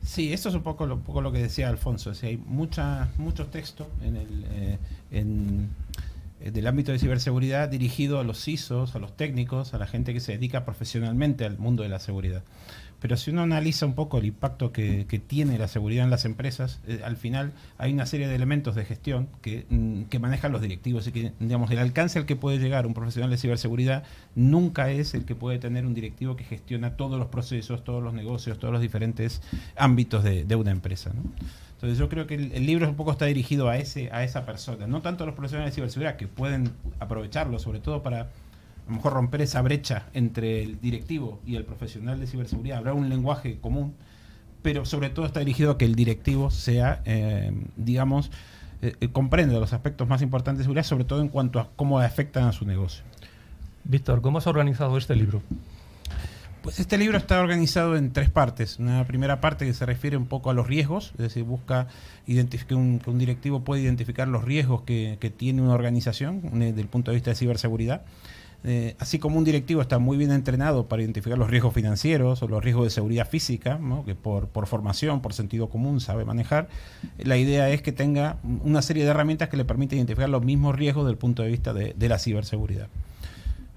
[0.05, 2.13] Sí, esto es un poco lo, poco lo que decía Alfonso.
[2.23, 4.77] hay mucha, mucho texto en el, eh,
[5.11, 10.13] eh, del ámbito de ciberseguridad dirigido a los CISOs, a los técnicos, a la gente
[10.13, 12.43] que se dedica profesionalmente al mundo de la seguridad.
[13.05, 16.79] Pero si uno analiza un poco el impacto que, tiene la seguridad en las empresas,
[16.87, 20.59] eh, al final hay una serie de elementos de gestión que, mm, que manejan los
[20.59, 21.05] directivos.
[21.05, 25.13] Y que, digamos, el alcance al que puede llegar un profesional de ciberseguridad nunca es
[25.13, 28.71] el que puede tener un directivo que gestiona todos los procesos, todos los negocios, todos
[28.71, 29.43] los diferentes
[29.75, 31.11] ámbitos de, una empresa.
[31.75, 34.47] Entonces yo creo que el, el, libro un poco está dirigido a ese a esa
[34.47, 38.31] persona, no tanto a los profesionales de ciberseguridad que pueden aprovecharlo, sobre todo para
[38.85, 42.93] a lo mejor romper esa brecha entre el directivo y el profesional de ciberseguridad, habrá
[42.93, 43.95] un lenguaje común,
[44.61, 48.31] pero sobre todo está dirigido a que el directivo sea, eh, digamos,
[48.81, 51.99] eh, eh, comprenda los aspectos más importantes de seguridad, sobre todo en cuanto a cómo
[51.99, 53.03] afectan a su negocio.
[53.83, 55.41] Víctor, ¿cómo has organizado este libro?
[56.61, 58.79] Pues este libro está organizado en tres partes.
[58.79, 61.87] Una primera parte que se refiere un poco a los riesgos, es decir, busca
[62.25, 66.81] que un, que un directivo puede identificar los riesgos que, que tiene una organización desde
[66.81, 68.01] el punto de vista de ciberseguridad.
[68.67, 72.47] Eh, así como un directivo está muy bien entrenado para identificar los riesgos financieros o
[72.47, 76.67] los riesgos de seguridad física, que por, por, formación, por sentido común sabe manejar,
[77.19, 80.75] la idea es que tenga una serie de herramientas que le permiten identificar los mismos
[80.75, 82.87] riesgos desde el punto de vista de, de la ciberseguridad.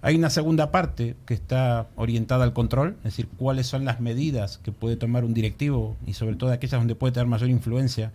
[0.01, 4.57] Hay una segunda parte que está orientada al control, es decir, cuáles son las medidas
[4.57, 8.11] que puede tomar un directivo y sobre todo aquellas donde puede tener mayor influencia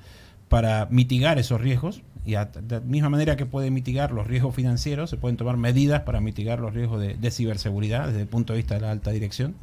[0.50, 2.02] para mitigar esos riesgos.
[2.26, 6.02] Y de la misma manera que puede mitigar los riesgos financieros, se pueden tomar medidas
[6.02, 9.56] para mitigar los riesgos de, ciberseguridad desde el punto de vista de la alta dirección.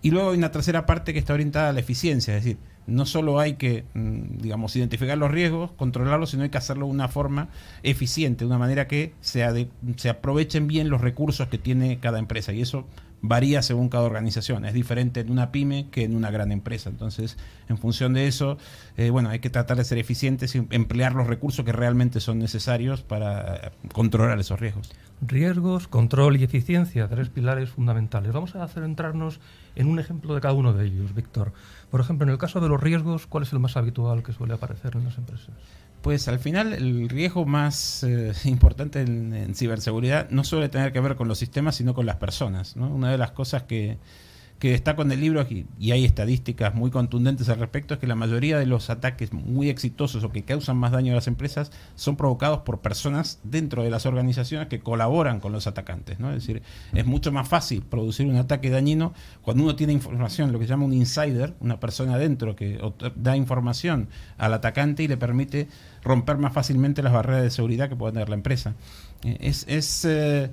[0.00, 3.04] Y luego hay una tercera parte que está orientada a la eficiencia, es decir, no
[3.04, 7.08] solo hay que, mm, digamos, identificar los riesgos, controlarlos, sino hay que hacerlo de una
[7.08, 7.48] forma
[7.82, 12.54] eficiente, de una manera que se, se aprovechen bien los recursos que tiene cada empresa.
[12.54, 12.86] Y eso
[13.20, 14.64] varía según cada organización.
[14.64, 16.90] Es diferente en una pyme que en una gran empresa.
[16.90, 17.36] Entonces,
[17.68, 18.58] en función de eso,
[18.96, 22.38] eh, bueno, hay que tratar de ser eficientes y emplear los recursos que realmente son
[22.38, 24.90] necesarios para controlar esos riesgos.
[25.20, 28.32] Riesgos, control y eficiencia, tres pilares fundamentales.
[28.32, 29.40] Vamos a centrarnos
[29.74, 31.52] en un ejemplo de cada uno de ellos, Víctor.
[31.90, 34.54] Por ejemplo, en el caso de los riesgos, ¿cuál es el más habitual que suele
[34.54, 35.50] aparecer en las empresas?
[36.02, 41.00] Pues al final el riesgo más eh, importante en, en, ciberseguridad no suele tener que
[41.00, 42.76] ver con los sistemas, sino con las personas.
[42.76, 42.88] ¿no?
[42.88, 43.98] Una de las cosas que,
[44.58, 45.46] que destaco en el libro,
[45.78, 49.68] y hay estadísticas muy contundentes al respecto, es que la mayoría de los ataques muy
[49.70, 53.90] exitosos o que causan más daño a las empresas son provocados por personas dentro de
[53.90, 56.18] las organizaciones que colaboran con los atacantes.
[56.18, 56.30] ¿no?
[56.30, 60.58] Es decir, es mucho más fácil producir un ataque dañino cuando uno tiene información, lo
[60.58, 62.80] que se llama un insider, una persona dentro que
[63.14, 65.68] da información al atacante y le permite
[66.02, 68.74] romper más fácilmente las barreras de seguridad que puede tener la empresa.
[69.22, 70.50] Es, es eh,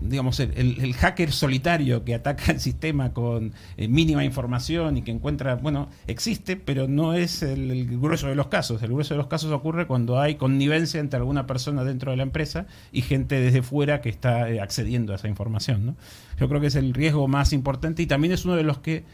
[0.00, 5.10] digamos, el, el, hacker solitario que ataca el sistema con eh, mínima información y que
[5.10, 8.82] encuentra, bueno, existe, pero no es el, el, grueso de los casos.
[8.82, 12.22] El grueso de los casos ocurre cuando hay connivencia entre alguna persona dentro de la
[12.22, 15.86] empresa y gente desde fuera que está eh, accediendo a esa información.
[15.86, 15.96] ¿no?
[16.38, 19.04] Yo creo que es el riesgo más importante y también es uno de los que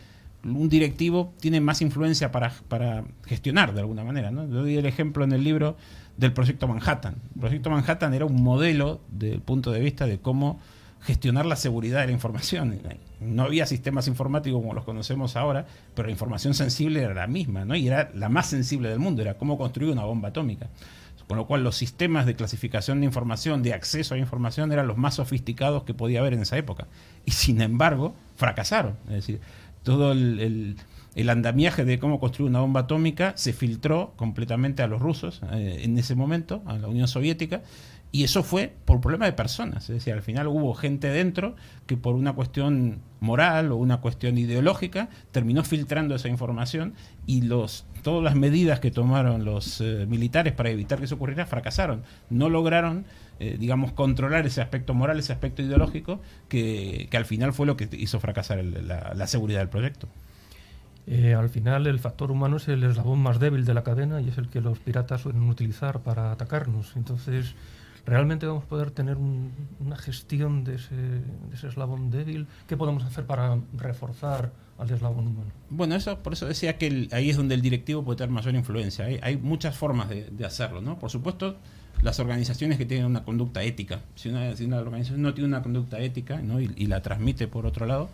[0.44, 4.30] un directivo tiene más influencia para, para gestionar de alguna manera.
[4.30, 4.48] ¿no?
[4.48, 5.76] Yo doy el ejemplo en el libro
[6.16, 7.16] del proyecto Manhattan.
[7.34, 10.60] El proyecto Manhattan era un modelo del punto de vista de cómo
[11.02, 12.78] gestionar la seguridad de la información.
[13.20, 17.64] No había sistemas informáticos como los conocemos ahora, pero la información sensible era la misma,
[17.64, 17.74] ¿no?
[17.74, 20.68] Y era la más sensible del mundo, era cómo construir una bomba atómica.
[21.26, 24.96] Con lo cual los sistemas de clasificación de información, de acceso a información, eran los
[24.96, 26.88] más sofisticados que podía haber en esa época.
[27.24, 28.96] Y sin embargo, fracasaron.
[29.06, 29.40] Es decir,
[29.82, 30.76] todo el,
[31.28, 35.98] andamiaje de cómo construir una bomba atómica se filtró completamente a los rusos eh, en
[35.98, 37.62] ese momento, a la Unión Soviética,
[38.12, 39.84] y eso fue por problema de personas.
[39.88, 44.36] Es decir, al final hubo gente dentro que por una cuestión moral o una cuestión
[44.38, 46.94] ideológica terminó filtrando esa información
[47.26, 51.46] y los, todas las medidas que tomaron los eh, militares para evitar que eso ocurriera
[51.46, 52.02] fracasaron.
[52.28, 53.06] No lograron,
[53.40, 57.76] eh, digamos, controlar ese aspecto moral, ese aspecto ideológico, que, que al final fue lo
[57.76, 60.06] que hizo fracasar la seguridad del proyecto.
[61.06, 64.28] Eh, al final el factor humano es el eslabón más débil de la cadena y
[64.28, 66.96] es el que los piratas suelen utilizar para atacarnos.
[66.96, 67.54] Entonces,
[68.06, 72.46] ¿realmente vamos a poder tener un, una gestión de ese, de ese, eslabón débil?
[72.66, 75.50] ¿Qué podemos hacer para reforzar al eslabón humano?
[75.70, 79.06] Bueno, eso por eso decía que ahí es donde el directivo puede tener mayor influencia.
[79.22, 80.98] Hay, muchas formas de, de, hacerlo, ¿no?
[80.98, 81.56] Por supuesto,
[82.02, 84.00] las organizaciones que tienen una conducta ética.
[84.14, 86.60] Si una, si una organización no tiene una conducta ética ¿no?
[86.60, 88.08] y, y la transmite por otro lado,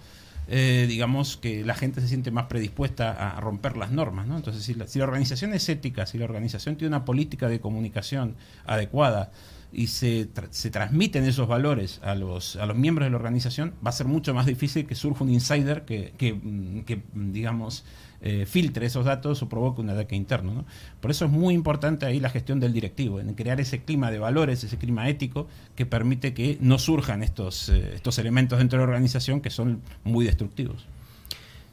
[0.50, 4.26] eh, digamos que la gente se siente más predispuesta a romper las normas.
[4.26, 4.36] ¿no?
[4.36, 7.60] Entonces, si la, si la, organización es ética, si la organización tiene una política de
[7.60, 9.30] comunicación adecuada,
[9.72, 13.74] y se, tra- se transmiten esos valores a los, a los miembros de la organización,
[13.84, 17.84] va a ser mucho más difícil que surja un insider que, que, mm, mm, digamos,
[18.20, 20.52] eh, filtre esos datos o provoque un ataque interno.
[20.52, 20.64] ¿no?
[21.00, 24.18] Por eso es muy importante ahí la gestión del directivo, en crear ese clima de
[24.18, 28.84] valores, ese clima ético que permite que no surjan estos, eh, estos elementos dentro de
[28.86, 30.86] la organización que son muy destructivos.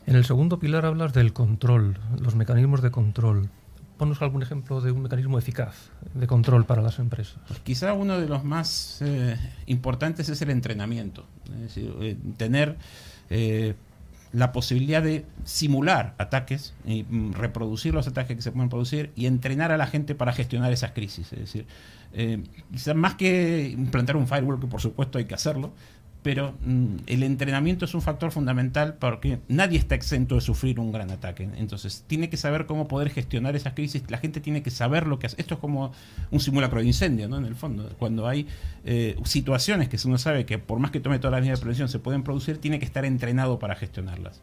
[0.05, 3.49] En el segundo pilar hablas del control, los mecanismos de control.
[3.97, 7.37] Ponos algún ejemplo de un mecanismo eficaz de control para las empresas.
[7.47, 11.25] Pues quizá uno de los más eh, importantes es el entrenamiento.
[11.75, 12.77] Eh, tener
[13.29, 13.75] eh,
[14.35, 19.27] la posibilidad de simular ataques y mm, reproducir los ataques que se pueden producir y
[19.27, 21.31] entrenar a la gente para gestionar esas crisis.
[21.31, 21.65] Es decir,
[22.11, 25.71] eh, quizá más que implantar un firewall, que por supuesto hay que hacerlo,
[26.25, 30.91] pero mm, el entrenamiento es un factor fundamental porque nadie está exento de sufrir un
[30.91, 31.47] gran ataque.
[31.57, 34.01] Entonces, tiene que saber cómo poder gestionar esas crisis.
[34.07, 35.39] La gente tiene que saber lo que hace.
[35.39, 35.91] Esto es como
[36.31, 37.37] un simulacro de incendio, ¿no?
[37.37, 38.47] En el fondo, cuando hay
[38.85, 41.89] eh, situaciones que uno sabe que por más que tome todas las medidas de prevención
[41.89, 44.41] se pueden producir, tiene que estar entrenado para gestionarlas.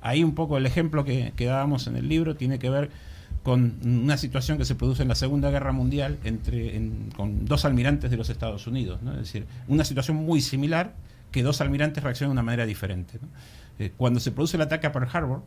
[0.00, 2.90] Ahí un poco el ejemplo que, dábamos en el libro tiene que ver
[3.44, 7.64] con una situación que se produce en la Segunda Guerra Mundial entre, en- con dos
[7.64, 9.02] almirantes de los Estados Unidos.
[9.02, 9.12] ¿no?
[9.12, 10.94] Es decir, una situación muy similar
[11.32, 13.18] que dos almirantes reaccionan de una manera diferente.
[13.78, 15.42] Eh, cuando se produce el ataque a Pearl Harbor,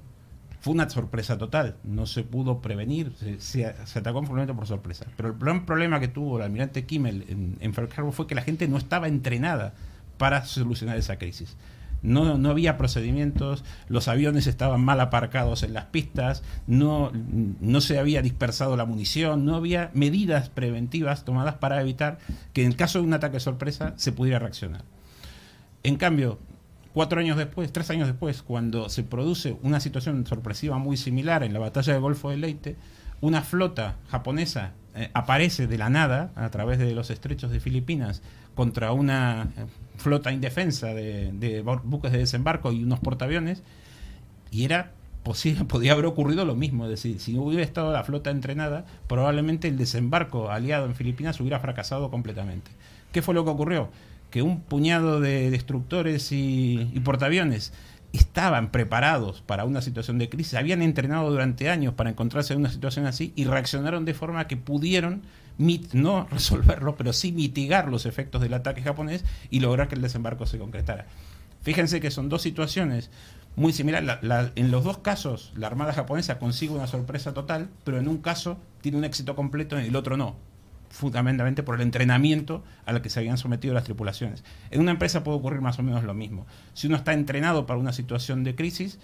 [0.60, 5.06] fue una sorpresa total, no se pudo prevenir, se, se- se atacó completamente por sorpresa.
[5.16, 8.34] Pero el gran problema que tuvo el almirante Kimmel en, en Pearl Harbor fue que
[8.36, 9.74] la gente no estaba entrenada
[10.18, 11.56] para solucionar esa crisis.
[12.02, 17.98] No, no había procedimientos, los aviones estaban mal aparcados en las pistas, no, no se
[17.98, 22.18] había dispersado la munición, no había medidas preventivas tomadas para evitar
[22.54, 24.84] que en caso de un ataque sorpresa se pudiera reaccionar.
[25.86, 26.40] En cambio,
[26.94, 31.54] cuatro años después, tres años después, cuando se produce una situación sorpresiva muy similar en
[31.54, 32.76] la batalla del Golfo de Leyte,
[33.22, 38.22] una flota japonesa eh, aparece de la nada a través de los estrechos de Filipinas
[38.56, 39.66] contra una eh,
[39.98, 43.62] flota indefensa de, de bu- buques de desembarco y unos portaaviones
[44.52, 44.92] y era
[45.24, 49.68] posible, podía haber ocurrido lo mismo, es decir, si hubiera estado la flota entrenada, probablemente
[49.68, 52.72] el desembarco aliado en Filipinas hubiera fracasado completamente.
[53.12, 53.90] ¿Qué fue lo que ocurrió?
[54.36, 57.72] Que un puñado de destructores y, portaaviones
[58.12, 62.70] estaban preparados para una situación de crisis, habían entrenado durante años para encontrarse en una
[62.70, 65.22] situación así y reaccionaron de forma que pudieron
[65.94, 70.46] no resolverlo, pero sí mitigar los efectos del ataque japonés y lograr que el desembarco
[70.46, 71.06] se concretara.
[71.62, 73.12] Fíjense que son dos situaciones
[73.56, 74.06] muy similares.
[74.06, 78.10] La- la- en los dos casos, la Armada japonesa consigue una sorpresa total, pero en
[78.10, 80.36] un caso tiene un éxito completo en el otro no.
[80.96, 84.46] Fundamentalmente por el entrenamiento al que se habían sometido las tripulaciones.
[84.72, 86.48] En una empresa puede ocurrir más o menos lo mismo.
[86.74, 88.98] Si uno está entrenado para una situación de crisis,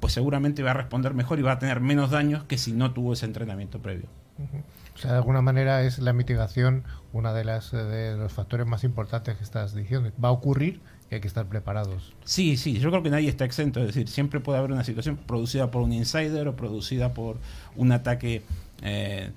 [0.00, 2.92] pues seguramente va a responder mejor y va a tener menos daños que si no
[2.92, 4.08] tuvo ese entrenamiento previo.
[4.94, 6.82] O sea, de alguna manera es la mitigación
[7.12, 10.10] una de las eh, de los factores más importantes que estás diciendo.
[10.22, 10.80] Va a ocurrir
[11.10, 12.14] y hay que estar preparados.
[12.24, 15.16] Sí, sí, yo creo que nadie está exento, es decir, siempre puede haber una situación
[15.16, 17.38] producida por un insider o producida por
[17.76, 18.42] un ataque,
[18.82, 19.30] eh,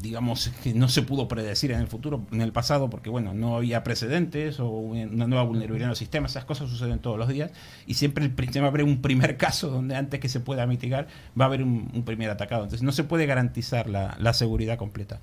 [0.00, 3.56] digamos, que no se pudo predecir en el futuro, en el pasado, porque bueno, no
[3.56, 7.50] había precedentes o una nueva vulnerabilidad en los sistemas, esas cosas suceden todos los días
[7.86, 11.08] y siempre el, va a haber un primer caso donde antes que se pueda mitigar
[11.38, 14.78] va a haber un, un primer atacado, entonces no se puede garantizar la, la seguridad
[14.78, 15.20] completa.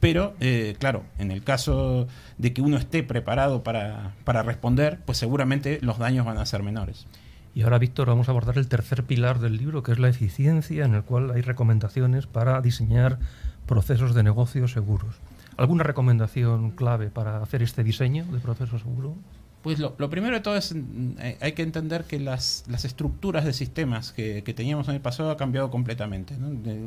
[0.00, 5.16] Pero, eh, claro, en el caso de que uno esté preparado para, para responder, pues
[5.16, 7.06] seguramente los daños van a ser menores.
[7.54, 10.84] Y ahora, Víctor, vamos a abordar el tercer pilar del libro, que es la eficiencia,
[10.84, 13.18] en el cual hay recomendaciones para diseñar
[13.66, 15.16] procesos de negocio seguros.
[15.56, 19.14] ¿Alguna recomendación clave para hacer este diseño de proceso seguro?
[19.62, 23.46] Pues lo, primero de todo es, mm, eh, hay que entender que las, las estructuras
[23.46, 26.34] de sistemas que, teníamos en el pasado han cambiado completamente.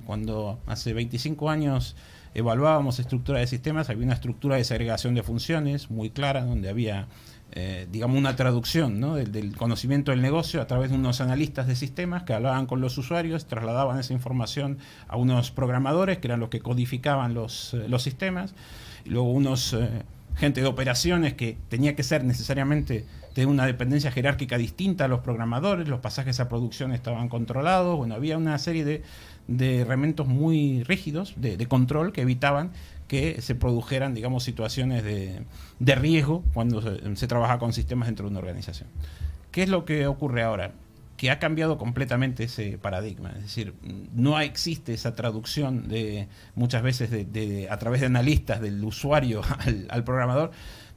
[0.05, 1.95] cuando hace 25 años
[2.35, 7.07] evaluábamos estructuras de sistemas, había una estructura de segregación de funciones muy clara, donde había,
[7.51, 9.15] eh, digamos, una traducción ¿no?
[9.15, 12.81] del, del conocimiento del negocio a través de unos analistas de sistemas que hablaban con
[12.81, 17.87] los usuarios, trasladaban esa información a unos programadores, que eran los que codificaban los, eh,
[17.87, 18.53] los sistemas,
[19.05, 19.73] y luego unos...
[19.73, 20.03] eh,
[20.37, 25.21] gente de operaciones que tenía que ser necesariamente tener una dependencia jerárquica distinta a los
[25.21, 29.01] programadores, los pasajes a producción estaban controlados, bueno, había una serie de,
[29.47, 32.69] de elementos muy rígidos de, de control que evitaban
[33.07, 35.43] que se produjeran, digamos, situaciones de,
[35.79, 36.81] de riesgo cuando
[37.15, 38.89] se, trabaja con sistemas dentro de una organización.
[39.51, 40.73] ¿Qué es lo que ocurre ahora?
[41.15, 43.31] que ha cambiado completamente ese paradigma.
[43.37, 43.73] Es decir,
[44.13, 49.41] no existe esa traducción de muchas veces de, a través de analistas del usuario
[49.89, 50.51] al, programador,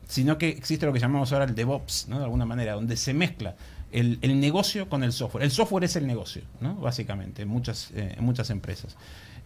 [0.06, 3.56] sino que existe lo que llamamos ahora el DevOps, de alguna manera, donde se mezcla
[3.92, 5.42] el, el negocio con el software.
[5.42, 6.74] El software es el negocio, ¿no?
[6.74, 8.98] básicamente, en muchas, eh, en muchas empresas.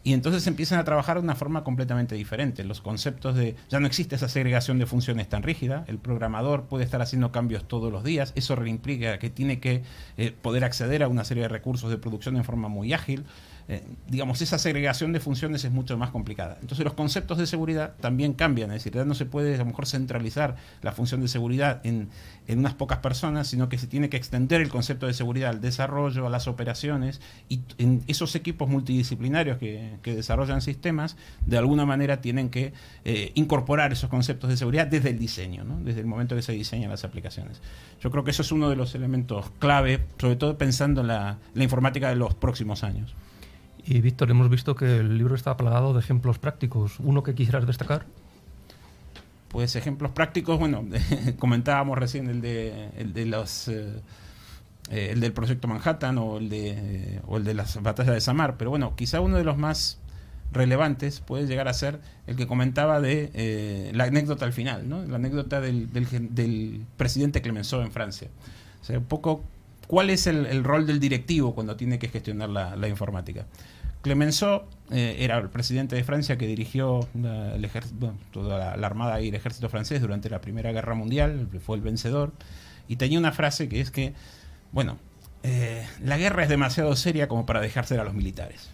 [0.05, 2.63] Y entonces empiezan a trabajar de una forma completamente diferente.
[2.63, 3.57] Los conceptos de.
[3.71, 5.85] Ya no existe esa segregación de funciones tan rígida.
[5.89, 8.35] El programador puede estar haciendo cambios todos los días.
[8.37, 9.83] Eso implica que tiene que
[10.19, 13.25] eh, poder acceder a una serie de recursos de producción en forma muy ágil.
[13.69, 16.59] Eh, digamos, esa segregación de funciones es mucho más complicada.
[16.61, 19.87] Entonces los conceptos de seguridad también cambian, es decir, no se puede a lo mejor
[19.87, 22.09] centralizar la función de seguridad en,
[22.47, 25.61] en unas pocas personas, sino que se tiene que extender el concepto de seguridad al
[25.61, 31.87] desarrollo, a las operaciones, y en esos equipos multidisciplinarios que, que desarrollan sistemas, de alguna
[31.87, 32.73] manera tienen que
[33.05, 35.79] eh, incorporar esos conceptos de seguridad desde el diseño, ¿no?
[35.81, 37.61] desde el momento que se diseñan las aplicaciones.
[38.01, 41.39] Yo creo que eso es uno de los elementos clave, sobre todo pensando en la,
[41.55, 43.15] la informática de los próximos años.
[43.87, 46.99] Y Víctor, hemos visto que el libro está plagado de ejemplos prácticos.
[47.01, 48.07] ¿Uno que quisieras destacar?
[49.49, 50.85] Pues ejemplos prácticos, bueno,
[51.39, 53.69] comentábamos recién el de, el de los...
[53.69, 54.01] Eh,
[54.91, 58.59] eh, el del proyecto Manhattan o el de o el de las batallas de Samar,
[58.59, 59.99] pero bueno, quizá uno de los más
[60.53, 65.03] relevantes puede llegar a ser el que comentaba de eh, la anécdota al final, ¿no?
[65.05, 68.29] la anécdota del, del, del, presidente Clemenceau en Francia.
[68.83, 69.43] O sea, un poco
[69.87, 73.47] cuál es el, el rol del directivo cuando tiene que gestionar la, la informática.
[74.05, 79.19] Clemenceau eh, era el presidente de Francia que dirigió la, el bueno, toda la, armada
[79.23, 82.33] y el ejército francés durante la Primera Guerra Mundial, fue el vencedor,
[82.87, 84.13] y tenía una frase que es que,
[84.73, 84.99] bueno,
[85.43, 88.69] eh, la guerra es demasiado seria como para dejársela a los militares.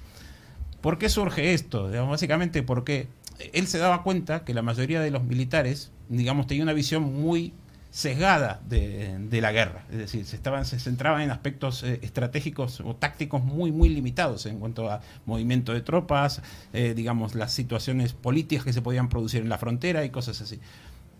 [0.80, 1.88] ¿Por qué surge esto?
[2.08, 3.06] Básicamente porque
[3.52, 7.52] él se daba cuenta que la mayoría de los militares, digamos, tenía una visión muy
[7.90, 12.94] sesgada de, la guerra, es decir, se, estaban, se centraban en aspectos eh, estratégicos o
[12.94, 16.40] tácticos muy, muy limitados en cuanto a movimiento de tropas,
[16.72, 20.60] eh, digamos, las situaciones políticas que se podían producir en la frontera y cosas así.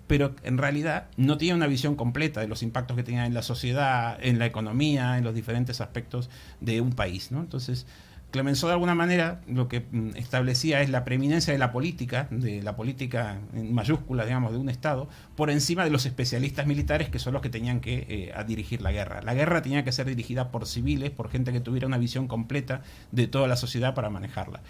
[0.06, 3.42] Pero en realidad no tenía una visión completa de los impactos que tenía en la
[3.42, 7.40] sociedad, en la economía, en los diferentes aspectos de un país, ¿no?
[7.40, 7.86] Entonces,
[8.30, 12.62] Clemenceau de alguna manera lo que mm, establecía es la preeminencia de la política, de
[12.62, 17.18] la política en mayúsculas, digamos, de un Estado, por encima de los especialistas militares que
[17.18, 19.20] son los que tenían que eh, dirigir la guerra.
[19.22, 22.82] La guerra tenía que ser dirigida por civiles, por gente que tuviera una visión completa
[23.10, 24.60] de toda la sociedad para manejarla.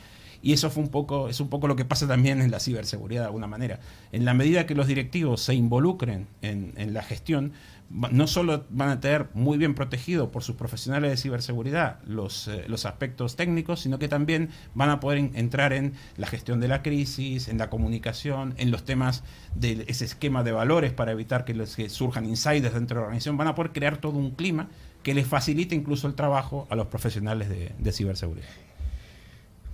[0.43, 3.23] Y eso fue un poco, es un poco lo que pasa también en la ciberseguridad
[3.23, 3.81] de alguna manera.
[4.13, 7.53] En la medida que los directivos se involucren en, la gestión,
[7.91, 12.65] no solo van a tener muy bien protegido por sus profesionales de ciberseguridad los, eh,
[12.69, 16.83] los aspectos técnicos, sino que también van a poder entrar en la gestión de la
[16.83, 19.25] crisis, en la comunicación, en los temas
[19.55, 23.07] de ese esquema de valores para evitar que, los, que surjan insiders dentro de la
[23.07, 23.37] organización.
[23.37, 24.69] Van a poder crear todo un clima
[25.03, 28.49] que les facilite incluso el trabajo a los profesionales de ciberseguridad.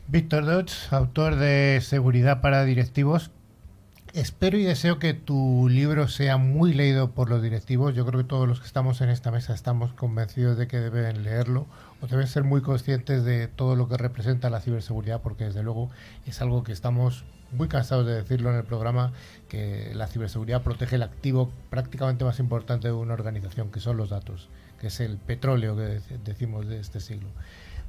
[0.09, 3.33] Víctor Dodge, autor de Seguridad para Directivos.
[4.13, 7.93] Espero y deseo que tu libro sea muy leído por los directivos.
[7.93, 11.25] Yo creo que todos los que estamos en esta mesa estamos convencidos de que deben
[11.25, 11.67] leerlo
[12.01, 15.91] o deben ser muy conscientes de todo lo que representa la ciberseguridad, porque desde luego
[16.25, 19.13] es algo que estamos muy cansados de decirlo en el programa,
[19.49, 24.11] que la ciberseguridad protege el activo prácticamente más importante de una organización, que son los
[24.11, 24.51] datos,
[24.81, 27.29] que es el petróleo que decimos de este siglo.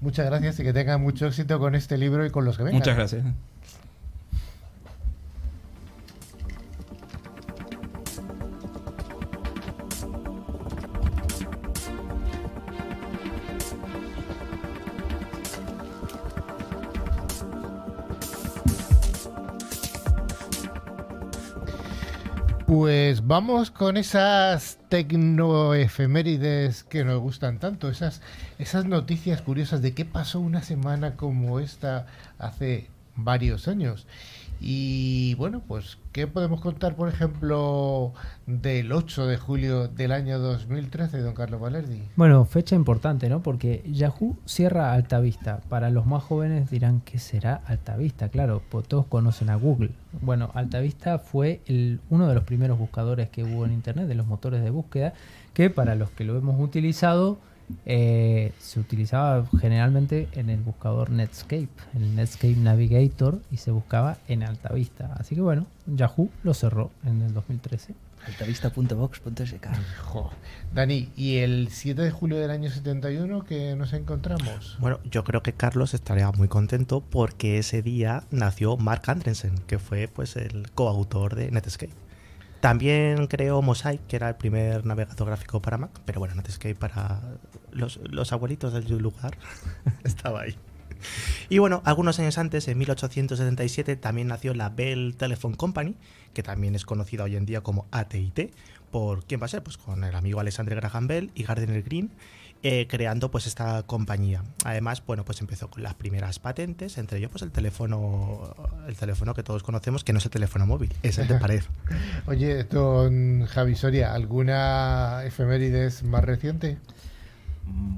[0.01, 2.79] Muchas gracias y que tengan mucho éxito con este libro y con los que vengan.
[2.79, 3.23] Muchas gracias.
[22.79, 28.21] Pues vamos con esas tecnoefemérides que nos gustan tanto, esas,
[28.59, 32.05] esas noticias curiosas de qué pasó una semana como esta
[32.37, 34.05] hace varios años.
[34.59, 38.13] Y bueno, pues, ¿qué podemos contar, por ejemplo,
[38.47, 42.01] del 8 de julio del año 2013, don Carlos Valerdi?
[42.15, 43.41] Bueno, fecha importante, ¿no?
[43.41, 45.61] Porque Yahoo cierra Altavista.
[45.69, 49.91] Para los más jóvenes dirán que será Altavista, claro, pues todos conocen a Google.
[50.21, 54.25] Bueno, Altavista fue el, uno de los primeros buscadores que hubo en Internet, de los
[54.25, 55.13] motores de búsqueda,
[55.53, 57.37] que para los que lo hemos utilizado,
[57.85, 64.43] eh, se utilizaba generalmente en el buscador Netscape, el Netscape Navigator, y se buscaba en
[64.43, 65.13] Altavista.
[65.17, 67.93] Así que bueno, Yahoo lo cerró en el 2013.
[68.25, 69.67] Altavista.box.sk.
[70.73, 74.77] Dani, ¿y el 7 de julio del año 71 que nos encontramos?
[74.79, 79.79] Bueno, yo creo que Carlos estaría muy contento porque ese día nació Mark Andreessen, que
[79.79, 82.06] fue pues el coautor de Netscape.
[82.59, 87.21] También creó Mosaic, que era el primer navegador gráfico para Mac, pero bueno, Netscape para
[87.71, 89.37] los, los abuelitos del lugar
[90.03, 90.55] estaba ahí.
[91.49, 95.95] Y bueno, algunos años antes, en 1877, también nació la Bell Telephone Company,
[96.33, 98.51] que también es conocida hoy en día como AT&T,
[98.91, 102.11] por quién va a ser, pues con el amigo Alexander Graham Bell y Gardner Green.
[102.63, 104.43] Eh, creando pues esta compañía.
[104.65, 108.55] Además, bueno, pues empezó con las primeras patentes, entre ellos pues el teléfono,
[108.87, 111.63] el teléfono que todos conocemos, que no es el teléfono móvil, es el de pared.
[112.25, 116.77] Oye, don Javi Soria, ¿alguna efemérides más reciente?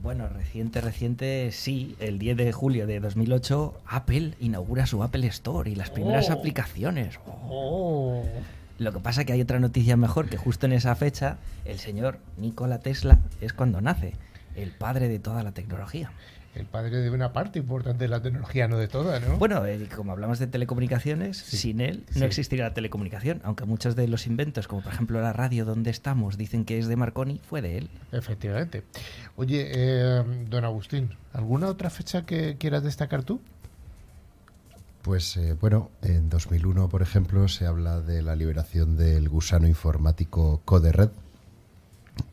[0.02, 1.96] Bueno, reciente, reciente, sí.
[2.00, 6.34] El 10 de julio de 2008, Apple inaugura su Apple Store y las primeras Oh.
[6.34, 7.20] aplicaciones.
[7.50, 8.24] Oh.
[8.80, 12.18] Lo que pasa que hay otra noticia mejor, que justo en esa fecha, el señor
[12.38, 14.14] Nikola Tesla es cuando nace,
[14.56, 16.12] el padre de toda la tecnología.
[16.56, 19.38] El padre de una parte importante de la tecnología, no de toda, ¿no?
[19.38, 22.24] Bueno, eh, como hablamos de telecomunicaciones, sin él no Sí.
[22.26, 26.38] existiría la telecomunicación, aunque muchos de los inventos, como por ejemplo la radio donde estamos,
[26.38, 27.90] dicen que es de Marconi, fue de él.
[28.12, 28.84] Efectivamente.
[29.36, 33.40] Oye, eh, don Agustín, ¿alguna otra fecha que quieras destacar tú?
[35.04, 40.62] Pues eh, bueno, en 2001, por ejemplo, se habla de la liberación del gusano informático
[40.66, 41.10] Code Red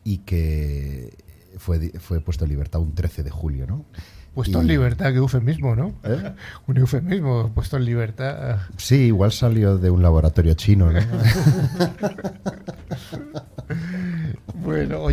[0.03, 1.13] y que
[1.57, 3.85] fue, fue puesto en libertad un 13 de julio, ¿no?
[4.33, 5.93] Puesto Y- en libertad, que eufemismo, ¿no?
[6.03, 6.33] ¿Eh?
[6.67, 8.59] Un eufemismo, puesto en libertad.
[8.77, 10.99] Sí, igual salió de un laboratorio chino, ¿no?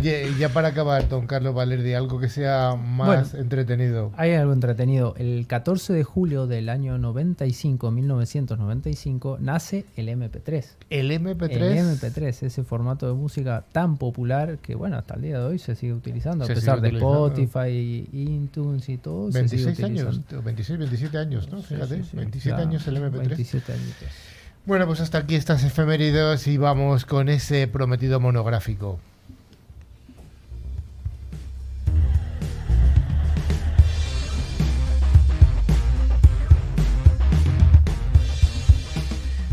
[0.05, 3.43] Oye, y ya para acabar, don Carlos Valerdi, algo que sea más Bueno.
[3.43, 4.11] entretenido.
[4.17, 5.15] Hay algo entretenido.
[5.17, 10.63] El 14 de julio del año 95, 1995, nace el MP3.
[10.91, 11.49] El MP3.
[11.53, 15.57] El MP3, ese formato de música tan popular que, bueno, hasta el día de hoy
[15.57, 16.43] se sigue utilizando.
[16.43, 16.97] A Se pesar sigue de.
[16.97, 19.31] Spotify, Intunes y todo.
[19.31, 20.43] se sigue 26 años, utilizando.
[20.43, 21.61] 26, 27 años, ¿no?
[21.63, 22.15] Sí, Fíjate, sí, sí.
[22.17, 23.27] 27 Ya, años el MP3.
[23.27, 24.07] 27 añitos.
[24.67, 28.99] Bueno, pues hasta aquí estas efemérides y vamos con ese prometido monográfico.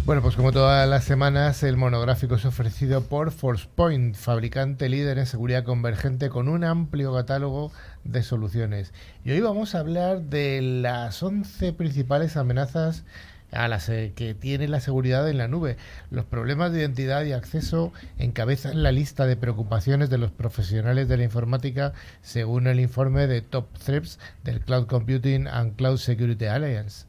[0.05, 5.26] Bueno, pues como todas las semanas, el monográfico es ofrecido por ForcePoint, fabricante líder en
[5.26, 7.70] seguridad convergente con un amplio catálogo
[8.03, 8.92] de soluciones.
[9.24, 13.05] Y hoy vamos a hablar de las 11 principales amenazas
[13.53, 15.76] a las eh, que tiene la seguridad en la nube.
[16.11, 21.16] Los problemas de identidad y acceso encabezan la lista de preocupaciones de los profesionales de
[21.16, 21.92] la informática
[22.22, 27.07] según el informe de Top Threats del Cloud Computing and Cloud Security Alliance.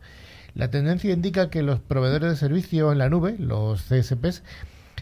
[0.55, 4.43] La tendencia indica que los proveedores de servicio en la nube, los CSPs,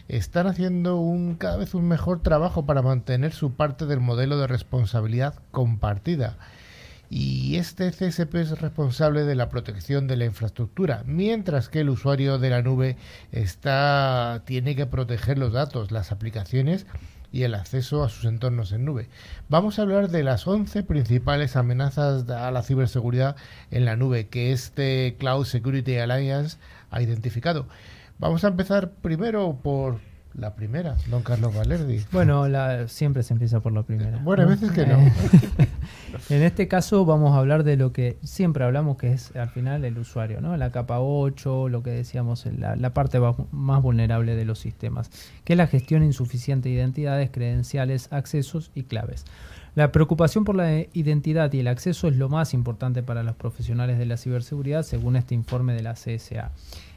[0.08, 4.46] están haciendo un cada vez un mejor trabajo para mantener su parte del modelo de
[4.46, 6.36] responsabilidad compartida.
[7.10, 12.38] Y este CSP es responsable de la protección de la infraestructura, mientras que el usuario
[12.38, 12.96] de la nube
[13.32, 16.86] está tiene que proteger los datos, las aplicaciones
[17.32, 19.08] y el acceso a sus entornos en nube.
[19.48, 23.36] Vamos a hablar de las 11 principales amenazas a la ciberseguridad
[23.70, 26.58] en la nube que este Cloud Security Alliance
[26.90, 27.66] ha identificado.
[28.18, 29.98] Vamos a empezar primero por
[30.34, 32.04] la primera, don Carlos Valerdi.
[32.12, 34.18] Bueno, la- siempre se empieza por la primera.
[34.22, 34.98] Bueno, a veces que no.
[36.28, 39.84] En este caso vamos a hablar de lo que siempre hablamos, que es al final
[39.84, 40.56] el usuario, ¿no?
[40.56, 43.18] La capa 8, lo que decíamos, la, la parte
[43.50, 45.10] más vulnerable de los sistemas,
[45.44, 49.24] que es la gestión insuficiente de identidades, credenciales, accesos y claves.
[49.74, 53.98] La preocupación por la identidad y el acceso es lo más importante para los profesionales
[53.98, 56.50] de la ciberseguridad, según este informe de la CSA.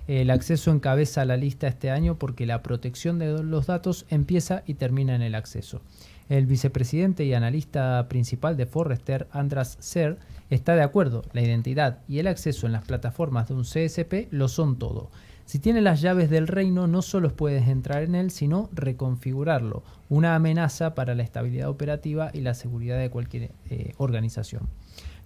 [0.07, 4.75] El acceso encabeza la lista este año porque la protección de los datos empieza y
[4.75, 5.81] termina en el acceso.
[6.29, 10.17] El vicepresidente y analista principal de Forrester, Andras Ser,
[10.49, 11.23] está de acuerdo.
[11.33, 15.09] La identidad y el acceso en las plataformas de un CSP lo son todo.
[15.45, 19.83] Si tienes las llaves del reino, no solo puedes entrar en él, sino reconfigurarlo.
[20.09, 24.67] Una amenaza para la estabilidad operativa y la seguridad de cualquier eh, organización.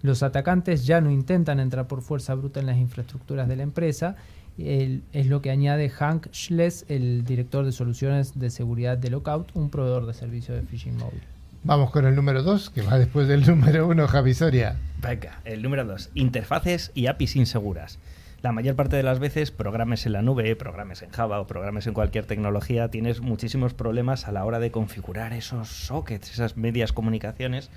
[0.02, 4.16] Los atacantes ya no intentan entrar por fuerza bruta en las infraestructuras de la empresa,
[4.58, 9.50] el- es lo que añade Hank Schless, el director de soluciones de seguridad de Lookout,
[9.54, 11.20] un proveedor de servicio de phishing móvil.
[11.62, 14.76] Vamos con el número 2, que va después del número 1, Javi Soria.
[15.02, 16.10] Venga, el número 2.
[16.14, 17.98] Interfaces y APIs inseguras.
[18.42, 21.86] La mayor parte de las veces, programas en la nube, programas en Java o programas
[21.86, 26.92] en cualquier tecnología, tienes muchísimos problemas a la hora de configurar esos sockets, esas medias
[26.94, 27.68] comunicaciones,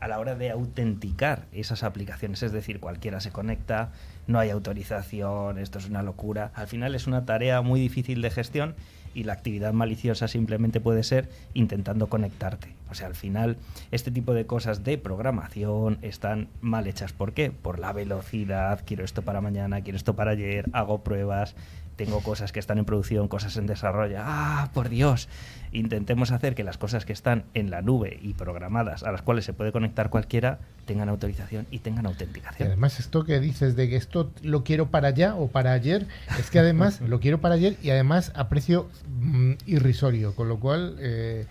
[0.00, 2.42] a la hora de autenticar esas aplicaciones.
[2.42, 3.92] Es decir, cualquiera se conecta,
[4.28, 6.52] no hay autorización, esto es una locura.
[6.54, 8.76] Al final es una tarea muy difícil de gestión
[9.14, 12.68] y la actividad maliciosa simplemente puede ser intentando conectarte.
[12.90, 13.56] O sea, al final
[13.90, 17.12] este tipo de cosas de programación están mal hechas.
[17.12, 17.50] ¿Por qué?
[17.50, 21.56] Por la velocidad, quiero esto para mañana, quiero esto para ayer, hago pruebas,
[21.98, 24.18] tengo cosas que están en producción, cosas en desarrollo.
[24.20, 25.28] ¡Ah, por Dios!
[25.72, 29.44] Intentemos hacer que las cosas que están en la nube y programadas, a las cuales
[29.44, 32.68] se puede conectar cualquiera, tengan autorización y tengan Y autenticación.
[32.68, 36.06] además esto que dices de que esto lo quiero para allá o para ayer,
[36.38, 38.88] es que además lo quiero para ayer y además a precio
[39.20, 41.46] mm, irrisorio, con lo cual eh,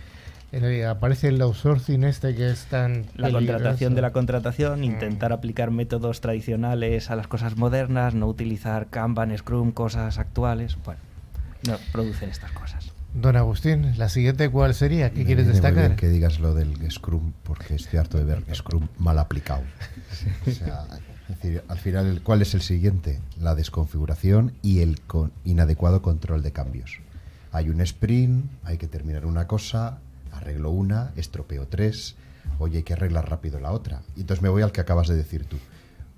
[0.90, 3.34] aparece el outsourcing este que es tan La peligroso.
[3.48, 4.84] contratación de la contratación, Mm.
[4.84, 10.78] intentar aplicar métodos tradicionales a las cosas modernas, no utilizar Kanban, Scrum, cosas actuales.
[10.86, 11.02] Bueno,
[11.68, 12.92] no producen estas cosas.
[13.14, 15.10] Don Agustín, la siguiente cuál sería?
[15.12, 15.86] ¿Qué Me quieres destacar?
[15.88, 19.64] bien que digas lo del Scrum, porque estoy harto de ver Scrum mal aplicado.
[20.48, 20.84] O sea,
[21.30, 23.20] es decir, al final, ¿cuál es el siguiente?
[23.40, 27.00] La desconfiguración y el con- inadecuado control de cambios.
[27.52, 29.98] Hay un sprint, hay que terminar una cosa,
[30.38, 32.16] arreglo una, estropeo tres,
[32.60, 34.02] oye, hay que arreglar rápido la otra.
[34.16, 35.58] Y entonces me voy al que acabas de decir tú.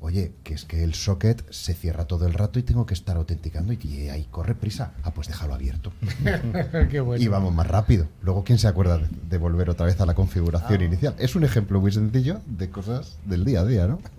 [0.01, 3.17] Oye, que es que el socket se cierra todo el rato y tengo que estar
[3.17, 4.93] autenticando y, y ahí corre prisa.
[5.03, 5.91] Ah, pues déjalo abierto.
[6.89, 7.21] Qué bueno.
[7.21, 8.07] Y vamos más rápido.
[8.21, 11.15] Luego, ¿quién se acuerda de, volver otra vez a la configuración inicial?
[11.19, 13.99] Es un ejemplo muy sencillo de cosas del día a día, ¿no?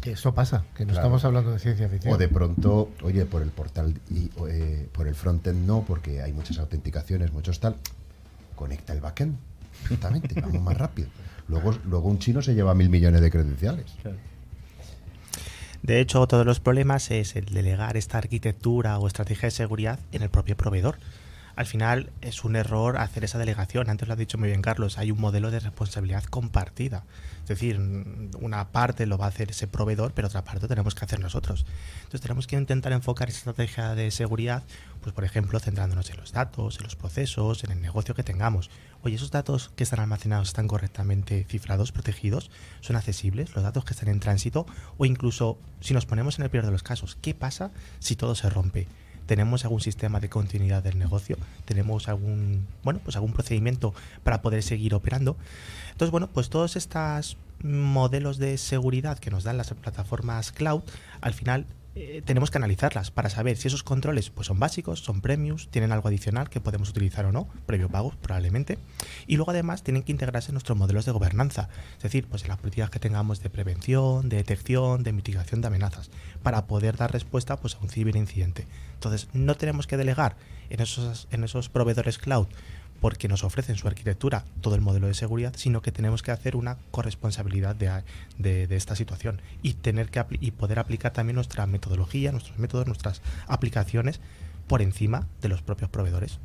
[0.00, 1.08] Que eso pasa, que no Claro.
[1.08, 2.14] estamos hablando de ciencia ficción.
[2.14, 6.32] O de pronto, oye, por el portal y eh, por el frontend no, porque hay
[6.32, 7.76] muchas autenticaciones, muchos tal.
[8.60, 9.38] Conecta el backend.
[9.84, 11.08] Exactamente, vamos más rápido.
[11.48, 13.86] Luego, luego un chino se lleva mil millones de credenciales.
[15.82, 20.20] De hecho, todos los problemas es el delegar esta arquitectura o estrategia de seguridad en
[20.20, 20.98] el propio proveedor.
[21.60, 23.90] Al final es un error hacer esa delegación.
[23.90, 27.04] Antes lo ha dicho muy bien Carlos, hay un modelo de responsabilidad compartida.
[27.42, 30.94] Es decir, mm, una parte lo va a hacer ese proveedor, pero otra parte tenemos
[30.94, 31.66] que hacer nosotros.
[31.98, 34.62] Entonces tenemos que intentar enfocar esa estrategia de seguridad,
[35.02, 38.70] pues por ejemplo, centrándonos en los datos, en los procesos, en el negocio que tengamos.
[39.02, 42.50] Oye, esos datos que están almacenados están correctamente cifrados, protegidos,
[42.80, 44.64] son accesibles, los datos que están en tránsito,
[44.96, 48.34] o incluso si nos ponemos en el peor de los casos, ¿qué pasa si todo
[48.34, 48.88] se rompe?
[49.30, 54.64] Tenemos algún sistema de continuidad del negocio, tenemos algún, bueno, pues algún procedimiento para poder
[54.64, 55.36] seguir operando.
[55.92, 60.82] Entonces, bueno, pues todos estos modelos de seguridad que nos dan las plataformas cloud,
[61.20, 61.64] al final
[61.96, 65.90] eh, tenemos que analizarlas para saber si esos controles pues son básicos, son premiums, tienen
[65.90, 68.78] algo adicional que podemos utilizar o no, previo pago probablemente.
[69.26, 72.48] Y luego además tienen que integrarse en nuestros modelos de gobernanza, es decir, pues en
[72.48, 76.10] las políticas que tengamos de prevención, de detección, de mitigación de amenazas,
[76.42, 78.66] para poder dar respuesta pues a un ciberincidente.
[78.94, 80.36] Entonces, no tenemos que delegar
[80.68, 82.46] en esos, en esos proveedores cloud
[83.00, 86.56] porque nos ofrecen su arquitectura, todo el modelo de seguridad, sino que tenemos que hacer
[86.56, 88.02] una corresponsabilidad de,
[88.38, 93.22] de, esta situación y tener que y poder aplicar también nuestra metodología, nuestros métodos, nuestras
[93.46, 94.20] aplicaciones
[94.70, 96.38] por encima de los propios proveedores.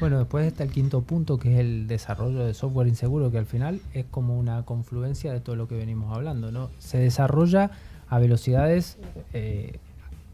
[0.00, 3.46] Bueno, después está el quinto punto, que es el desarrollo de software inseguro, que al
[3.46, 6.68] final es como una confluencia de todo lo que venimos hablando, ¿no?
[6.78, 7.70] Se desarrolla
[8.10, 8.98] a velocidades
[9.32, 9.78] eh,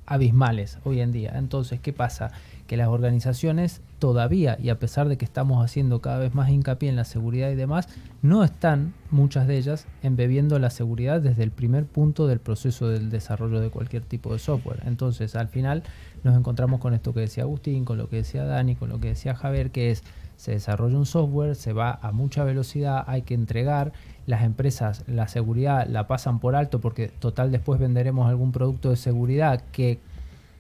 [0.07, 1.35] abismales hoy en día.
[1.37, 2.33] Entonces, ¿qué pasa?
[2.69, 6.89] Que las organizaciones todavía, y a pesar de que estamos haciendo cada vez más hincapié
[6.89, 7.89] en la seguridad y demás,
[8.23, 13.11] no están, muchas de ellas, embebiendo la seguridad desde el primer punto del proceso del
[13.11, 14.83] desarrollo de cualquier tipo de software.
[14.87, 15.83] Entonces, al final
[16.23, 19.09] nos encontramos con esto que decía Agustín, con lo que decía Dani, con lo que
[19.09, 20.05] decía Javier, que es,
[20.37, 23.93] se desarrolla un software, se va a mucha velocidad, hay que entregar,
[24.27, 28.97] las empresas la seguridad la pasan por alto porque total después venderemos algún producto de
[28.97, 29.99] seguridad que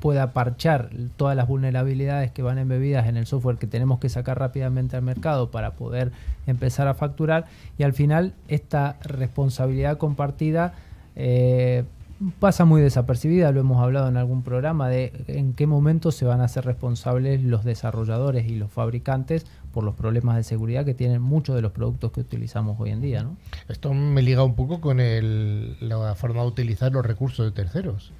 [0.00, 4.38] pueda parchar todas las vulnerabilidades que van embebidas en el software que tenemos que sacar
[4.38, 6.12] rápidamente al mercado para poder
[6.46, 7.46] empezar a facturar
[7.78, 10.74] y al final esta responsabilidad compartida
[11.16, 11.84] eh,
[12.40, 16.40] pasa muy desapercibida, lo hemos hablado en algún programa, de en qué momento se van
[16.40, 21.22] a hacer responsables los desarrolladores y los fabricantes por los problemas de seguridad que tienen
[21.22, 23.22] muchos de los productos que utilizamos hoy en día.
[23.22, 23.36] ¿no?
[23.68, 28.12] Esto me liga un poco con el, la forma de utilizar los recursos de terceros.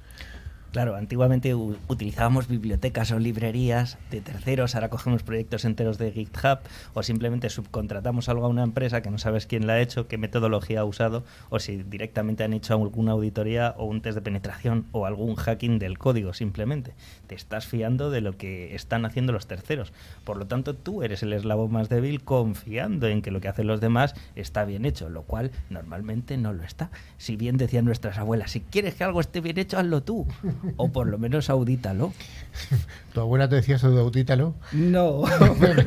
[0.71, 6.59] Claro, antiguamente utilizábamos bibliotecas o librerías de terceros, ahora cogemos proyectos enteros de GitHub
[6.93, 10.19] o simplemente subcontratamos algo a una empresa que no sabes quién la ha hecho, qué
[10.19, 14.85] metodología ha usado o si directamente han hecho alguna auditoría o un test de penetración
[14.91, 16.93] o algún hacking del código simplemente.
[17.25, 19.91] Te estás fiando de lo que están haciendo los terceros.
[20.23, 23.65] Por lo tanto, tú eres el eslabón más débil confiando en que lo que hacen
[23.65, 26.91] los demás está bien hecho, lo cual normalmente no lo está.
[27.17, 30.27] Si bien decían nuestras abuelas, si quieres que algo esté bien hecho, hazlo tú.
[30.77, 32.13] O por lo menos audítalo.
[33.13, 34.53] Tu abuela te decía eso de audítalo.
[34.71, 35.23] No,
[35.59, 35.83] pero,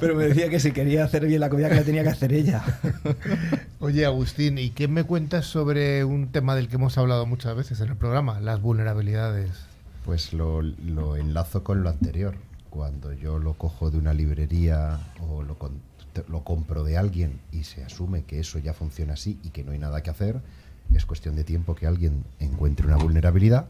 [0.00, 2.32] pero me decía que si quería hacer bien la comida que la tenía que hacer
[2.32, 2.64] ella.
[3.78, 7.80] Oye, Agustín, ¿y qué me cuentas sobre un tema del que hemos hablado muchas veces
[7.80, 8.40] en el programa?
[8.40, 9.50] Las vulnerabilidades.
[10.04, 12.34] Pues lo, lo enlazo con lo anterior.
[12.70, 14.98] Cuando yo lo cojo de una librería
[15.30, 15.56] o lo,
[16.28, 19.72] lo compro de alguien y se asume que eso ya funciona así y que no
[19.72, 20.40] hay nada que hacer,
[20.92, 23.66] es cuestión de tiempo que alguien encuentre una vulnerabilidad.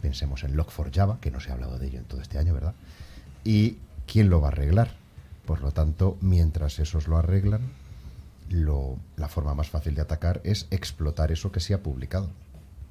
[0.00, 2.74] Pensemos en Log4Java, que no se ha hablado de ello en todo este año, ¿verdad?
[3.44, 4.90] ¿Y quién lo va a arreglar?
[5.46, 7.60] Por lo tanto, mientras esos lo arreglan,
[8.50, 12.30] lo- la forma más fácil de atacar es explotar eso que se ha publicado.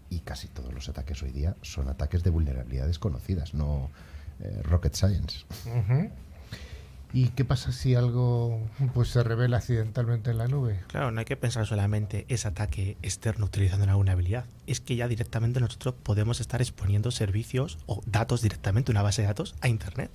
[0.10, 3.89] Y casi todos los ataques hoy día son ataques de vulnerabilidades conocidas, no
[4.39, 5.45] eh, rocket science.
[5.66, 6.10] Ujú.
[7.16, 8.59] ¿Y qué pasa si algo
[8.95, 10.80] pues se revela accidentalmente en la nube?
[10.88, 14.45] Claro, no hay que pensar solamente ese ataque externo utilizando una vulnerabilidad.
[14.66, 19.28] Es que ya directamente nosotros podemos estar exponiendo servicios o datos directamente, una base de
[19.28, 20.11] datos, a Internet.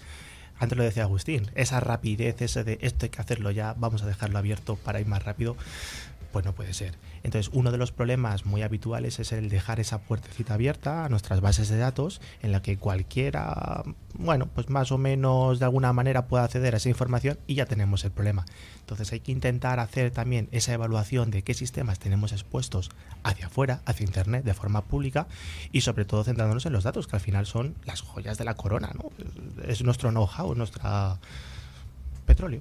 [0.58, 4.06] Antes lo decía Agustín, esa rapidez, ese de esto hay que hacerlo ya, vamos a
[4.06, 5.56] dejarlo abierto para ir más rápido,
[6.32, 6.96] pues no puede ser.
[7.22, 11.40] Entonces, uno de los problemas muy habituales es el dejar esa puertecita abierta a nuestras
[11.40, 16.26] bases de datos en la que cualquiera, bueno, pues más o menos de alguna manera
[16.26, 18.44] pueda acceder a esa información y ya tenemos el problema.
[18.80, 22.90] Entonces, hay que intentar hacer también esa evaluación de qué sistemas tenemos expuestos
[23.22, 25.26] hacia afuera, hacia Internet, de forma pública
[25.72, 28.54] y sobre todo centrándonos en los datos, que al final son las joyas de la
[28.54, 29.10] corona, ¿no?
[29.66, 31.18] Es nuestro know-how, nuestra
[32.26, 32.60] petróleo.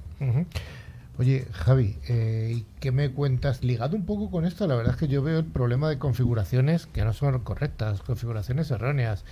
[1.20, 3.63] Oye, Javi, eh, ¿y ¿qué me cuentas?
[3.63, 6.86] Ligado un poco con esto, la verdad es que yo veo el problema de configuraciones
[6.86, 9.26] que no son correctas, configuraciones erróneas,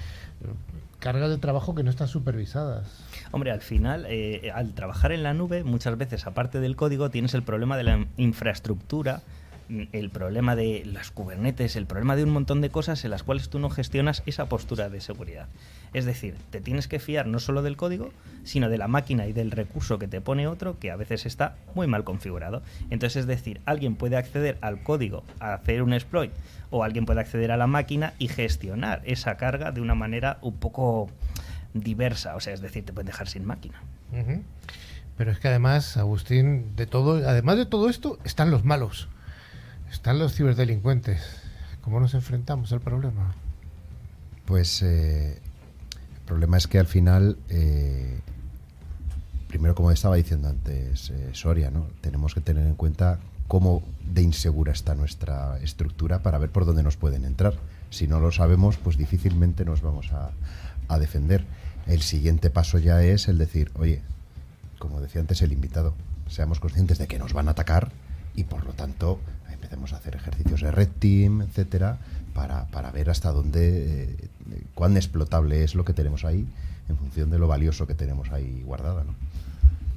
[0.98, 2.88] cargas de trabajo que no están supervisadas.
[3.32, 7.36] Hombre, al final, eh, al trabajar en la nube, muchas veces, aparte del código, tienes
[7.36, 9.22] el problema de la infraestructura,
[9.70, 13.22] mm, el problema de las Kubernetes, el problema de un montón de cosas en las
[13.22, 15.50] cuales tú no gestionas esa postura de seguridad.
[15.96, 18.12] Es decir, te tienes que fiar no solo del código,
[18.44, 21.56] sino de la máquina y del recurso que te pone otro que a veces está
[21.74, 22.62] muy mal configurado.
[22.90, 26.34] Entonces, es decir, alguien puede acceder al código a hacer un exploit
[26.70, 30.58] o alguien puede acceder a la máquina y gestionar esa carga de una manera un
[30.58, 31.10] poco
[31.74, 32.36] diversa.
[32.36, 33.82] O sea, es decir, te pueden dejar sin máquina.
[35.16, 39.08] Pero es que además, Agustín, de todo, además de todo esto, están los malos,
[39.90, 41.42] están los ciberdelincuentes.
[41.80, 43.34] ¿Cómo nos enfrentamos al problema?
[44.46, 45.40] Pues eh,
[46.26, 48.20] el problema es que al final, eh,
[49.48, 51.86] primero como estaba diciendo antes eh, Soria, ¿no?
[52.02, 56.82] tenemos que tener en cuenta cómo de insegura está nuestra estructura para ver por dónde
[56.82, 57.54] nos pueden entrar.
[57.92, 60.32] Si no lo sabemos, pues difícilmente nos vamos a,
[60.88, 61.46] a defender.
[61.86, 64.02] El siguiente paso ya es el decir, oye,
[64.80, 65.94] como decía antes el invitado,
[66.28, 67.92] seamos conscientes de que nos van a atacar
[68.34, 69.20] y por lo tanto
[69.66, 71.98] empecemos a hacer ejercicios de red team, etcétera,
[72.34, 76.46] para, para ver hasta dónde, eh, cuán explotable es lo que tenemos ahí
[76.88, 79.16] en función de lo valioso que tenemos ahí guardada, ¿no?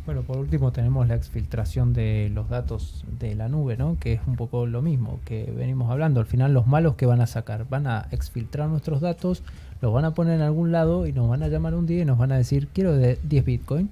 [0.06, 3.98] Bueno, por último tenemos la exfiltración de los datos de la nube, ¿no?
[4.00, 6.18] Que es un poco lo mismo que venimos hablando.
[6.20, 9.42] Al final los malos que van a sacar, van a exfiltrar nuestros datos,
[9.82, 12.04] los van a poner en algún lado y nos van a llamar un día y
[12.06, 13.90] nos van a decir, quiero de 10 Bitcoin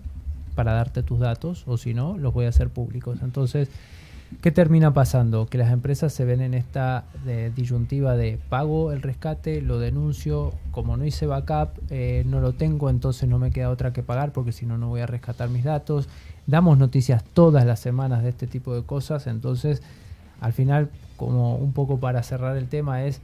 [0.54, 3.18] para darte tus datos o si no, los voy a hacer públicos.
[3.20, 3.68] Entonces,
[4.40, 5.46] ¿qué termina pasando?
[5.46, 10.52] Que las empresas se ven en esta de, disyuntiva de pago el rescate, lo denuncio,
[10.70, 14.32] como no hice backup, eh, no lo tengo, entonces no me queda otra que pagar
[14.32, 16.08] porque si no, no voy a rescatar mis datos.
[16.46, 19.82] Damos noticias todas las semanas de este tipo de cosas, entonces
[20.40, 23.20] al final, como un poco para cerrar el tema, es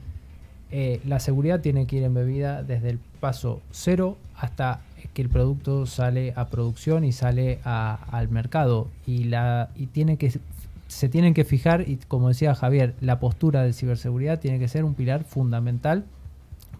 [0.71, 4.81] eh, la seguridad tiene que ir embebida desde el paso cero hasta
[5.13, 10.31] que el producto sale a producción y sale al mercado y la y tiene que
[10.93, 14.83] se tienen que fijar y como decía Javier la postura de ciberseguridad tiene que ser
[14.83, 16.05] un pilar fundamental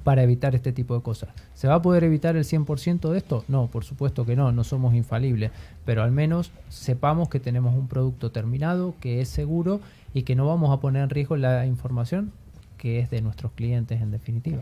[0.04, 1.30] para evitar este tipo de cosas.
[1.54, 3.46] ¿Se va a poder evitar el 100% de esto?
[3.48, 5.52] No, por supuesto que no, no somos infalibles,
[5.86, 9.80] pero al menos sepamos que tenemos un producto terminado, que es seguro
[10.14, 12.32] y que no vamos a poner en riesgo la información
[12.78, 14.62] que es de nuestros clientes en definitiva.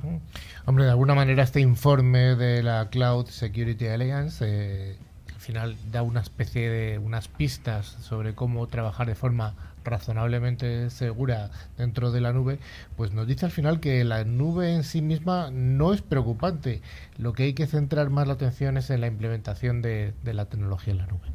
[0.66, 4.98] Hombre, de alguna manera este informe de la Cloud Security Alliance eh,
[5.42, 12.12] final da una especie de unas pistas sobre cómo trabajar de forma razonablemente segura dentro
[12.12, 12.60] de la nube,
[12.96, 16.82] pues nos dice al final que la nube en sí misma no es preocupante.
[17.18, 20.46] Lo que hay que centrar más la atención es en la implementación de, de la
[20.46, 21.28] tecnología en la nube.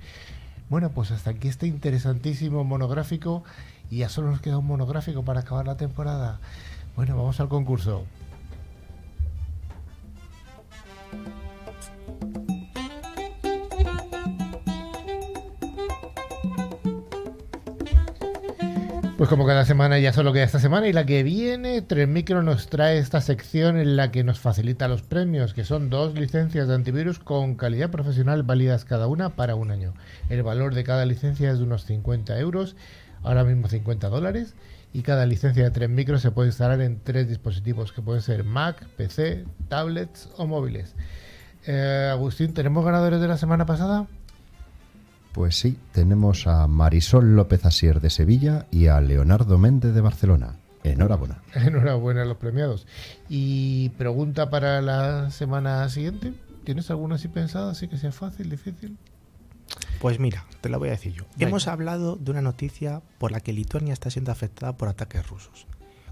[0.68, 3.44] Bueno, pues hasta aquí este interesantísimo monográfico
[3.90, 6.40] y ya solo nos queda un monográfico para acabar la temporada.
[6.96, 8.04] Bueno, vamos al concurso.
[19.16, 22.42] Pues como cada semana ya solo queda esta semana y la que viene, Tres Micro
[22.42, 26.68] nos trae esta sección en la que nos facilita los premios, que son dos licencias
[26.68, 29.94] de antivirus con calidad profesional válidas cada una para un año.
[30.28, 32.76] El valor de cada licencia es de unos 50 euros,
[33.22, 34.54] ahora mismo 50 dólares,
[34.92, 38.44] y cada licencia de Tres Micro se puede instalar en tres dispositivos, que pueden ser
[38.44, 40.94] Mac, PC, tablets o móviles.
[41.66, 44.08] Eh, Agustín, ¿tenemos ganadores de la semana pasada?
[45.37, 50.57] Pues sí, tenemos a Marisol López Asier de Sevilla y a Leonardo Méndez de Barcelona.
[50.82, 51.43] Enhorabuena.
[51.55, 52.87] Enhorabuena a los premiados.
[53.28, 56.32] Y pregunta para la semana siguiente.
[56.64, 58.97] ¿Tienes alguna así pensada, así que sea fácil, difícil?
[60.01, 61.24] Pues mira, te la voy a decir yo.
[61.37, 61.51] Venga.
[61.51, 65.66] Hemos hablado de una noticia por la que Lituania está siendo afectada por ataques rusos.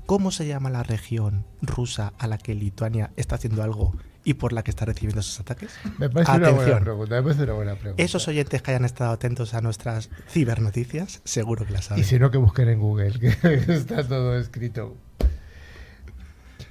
[0.05, 3.95] ¿Cómo se llama la región rusa a la que Lituania está haciendo algo
[4.25, 5.71] y por la que está recibiendo esos ataques?
[5.99, 6.83] Me parece una buena Atención.
[6.85, 7.15] pregunta.
[7.17, 8.03] Me parece una buena pregunta.
[8.03, 12.03] Esos oyentes que hayan estado atentos a nuestras cibernoticias, seguro que las saben.
[12.03, 13.29] Y si no, que busquen en Google, que
[13.73, 14.97] está todo escrito.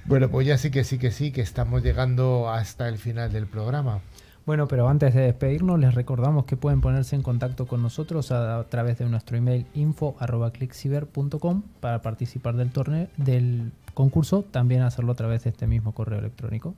[0.06, 3.46] Bueno, pues ya sí que sí que sí, que estamos llegando hasta el final del
[3.46, 4.00] programa.
[4.44, 8.58] Bueno, pero antes de despedirnos, les recordamos que pueden ponerse en contacto con nosotros a,
[8.58, 15.14] a través de nuestro email info.clickciber.com para participar del torneo del concurso, también hacerlo a
[15.14, 16.74] través de este mismo correo electrónico.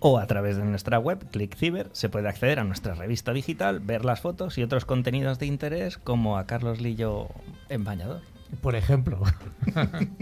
[0.00, 4.04] O a través de nuestra web, ClickCiber, se puede acceder a nuestra revista digital, ver
[4.04, 7.28] las fotos y otros contenidos de interés, como a Carlos Lillo
[7.68, 8.20] en bañador.
[8.60, 9.20] Por ejemplo.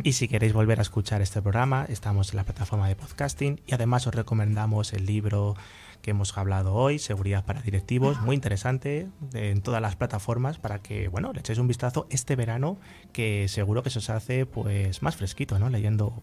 [0.04, 3.74] Y si queréis volver a escuchar este programa, estamos en la plataforma de podcasting y
[3.74, 5.56] además os recomendamos el libro
[6.02, 11.08] que hemos hablado hoy, Seguridad para Directivos, muy interesante en todas las plataformas para que,
[11.08, 12.78] bueno, le echéis un vistazo este verano
[13.12, 15.68] que seguro que se os hace pues más fresquito, ¿no?
[15.68, 16.22] Leyendo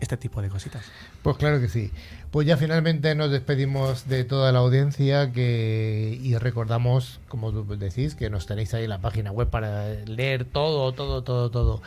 [0.00, 0.84] este tipo de cositas.
[1.22, 1.92] Pues claro que sí.
[2.30, 8.14] Pues ya finalmente nos despedimos de toda la audiencia que y recordamos, como tú decís,
[8.14, 11.82] que nos tenéis ahí en la página web para leer todo, todo, todo, todo.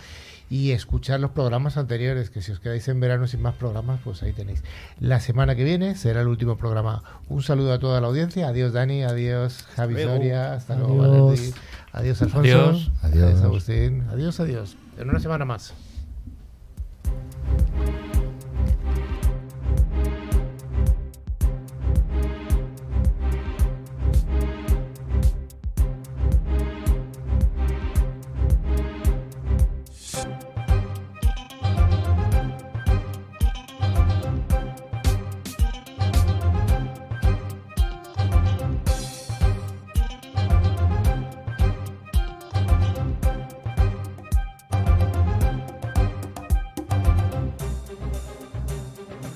[0.50, 4.22] Y escuchar los programas anteriores, que si os quedáis en verano sin más programas, pues
[4.22, 4.64] ahí tenéis.
[5.00, 7.02] La semana que viene será el último programa.
[7.30, 8.50] Un saludo a toda la audiencia.
[8.50, 10.18] Adiós Dani, adiós Javi luego.
[10.18, 11.26] Soria, hasta luego Adiós.
[11.26, 11.54] Valentín.
[11.94, 12.60] Adiós Alfonso.
[12.60, 12.92] Adiós.
[13.02, 13.42] Adiós.
[13.42, 14.04] Agustín.
[14.12, 14.78] Adiós, adiós.
[15.00, 15.74] En una semana más.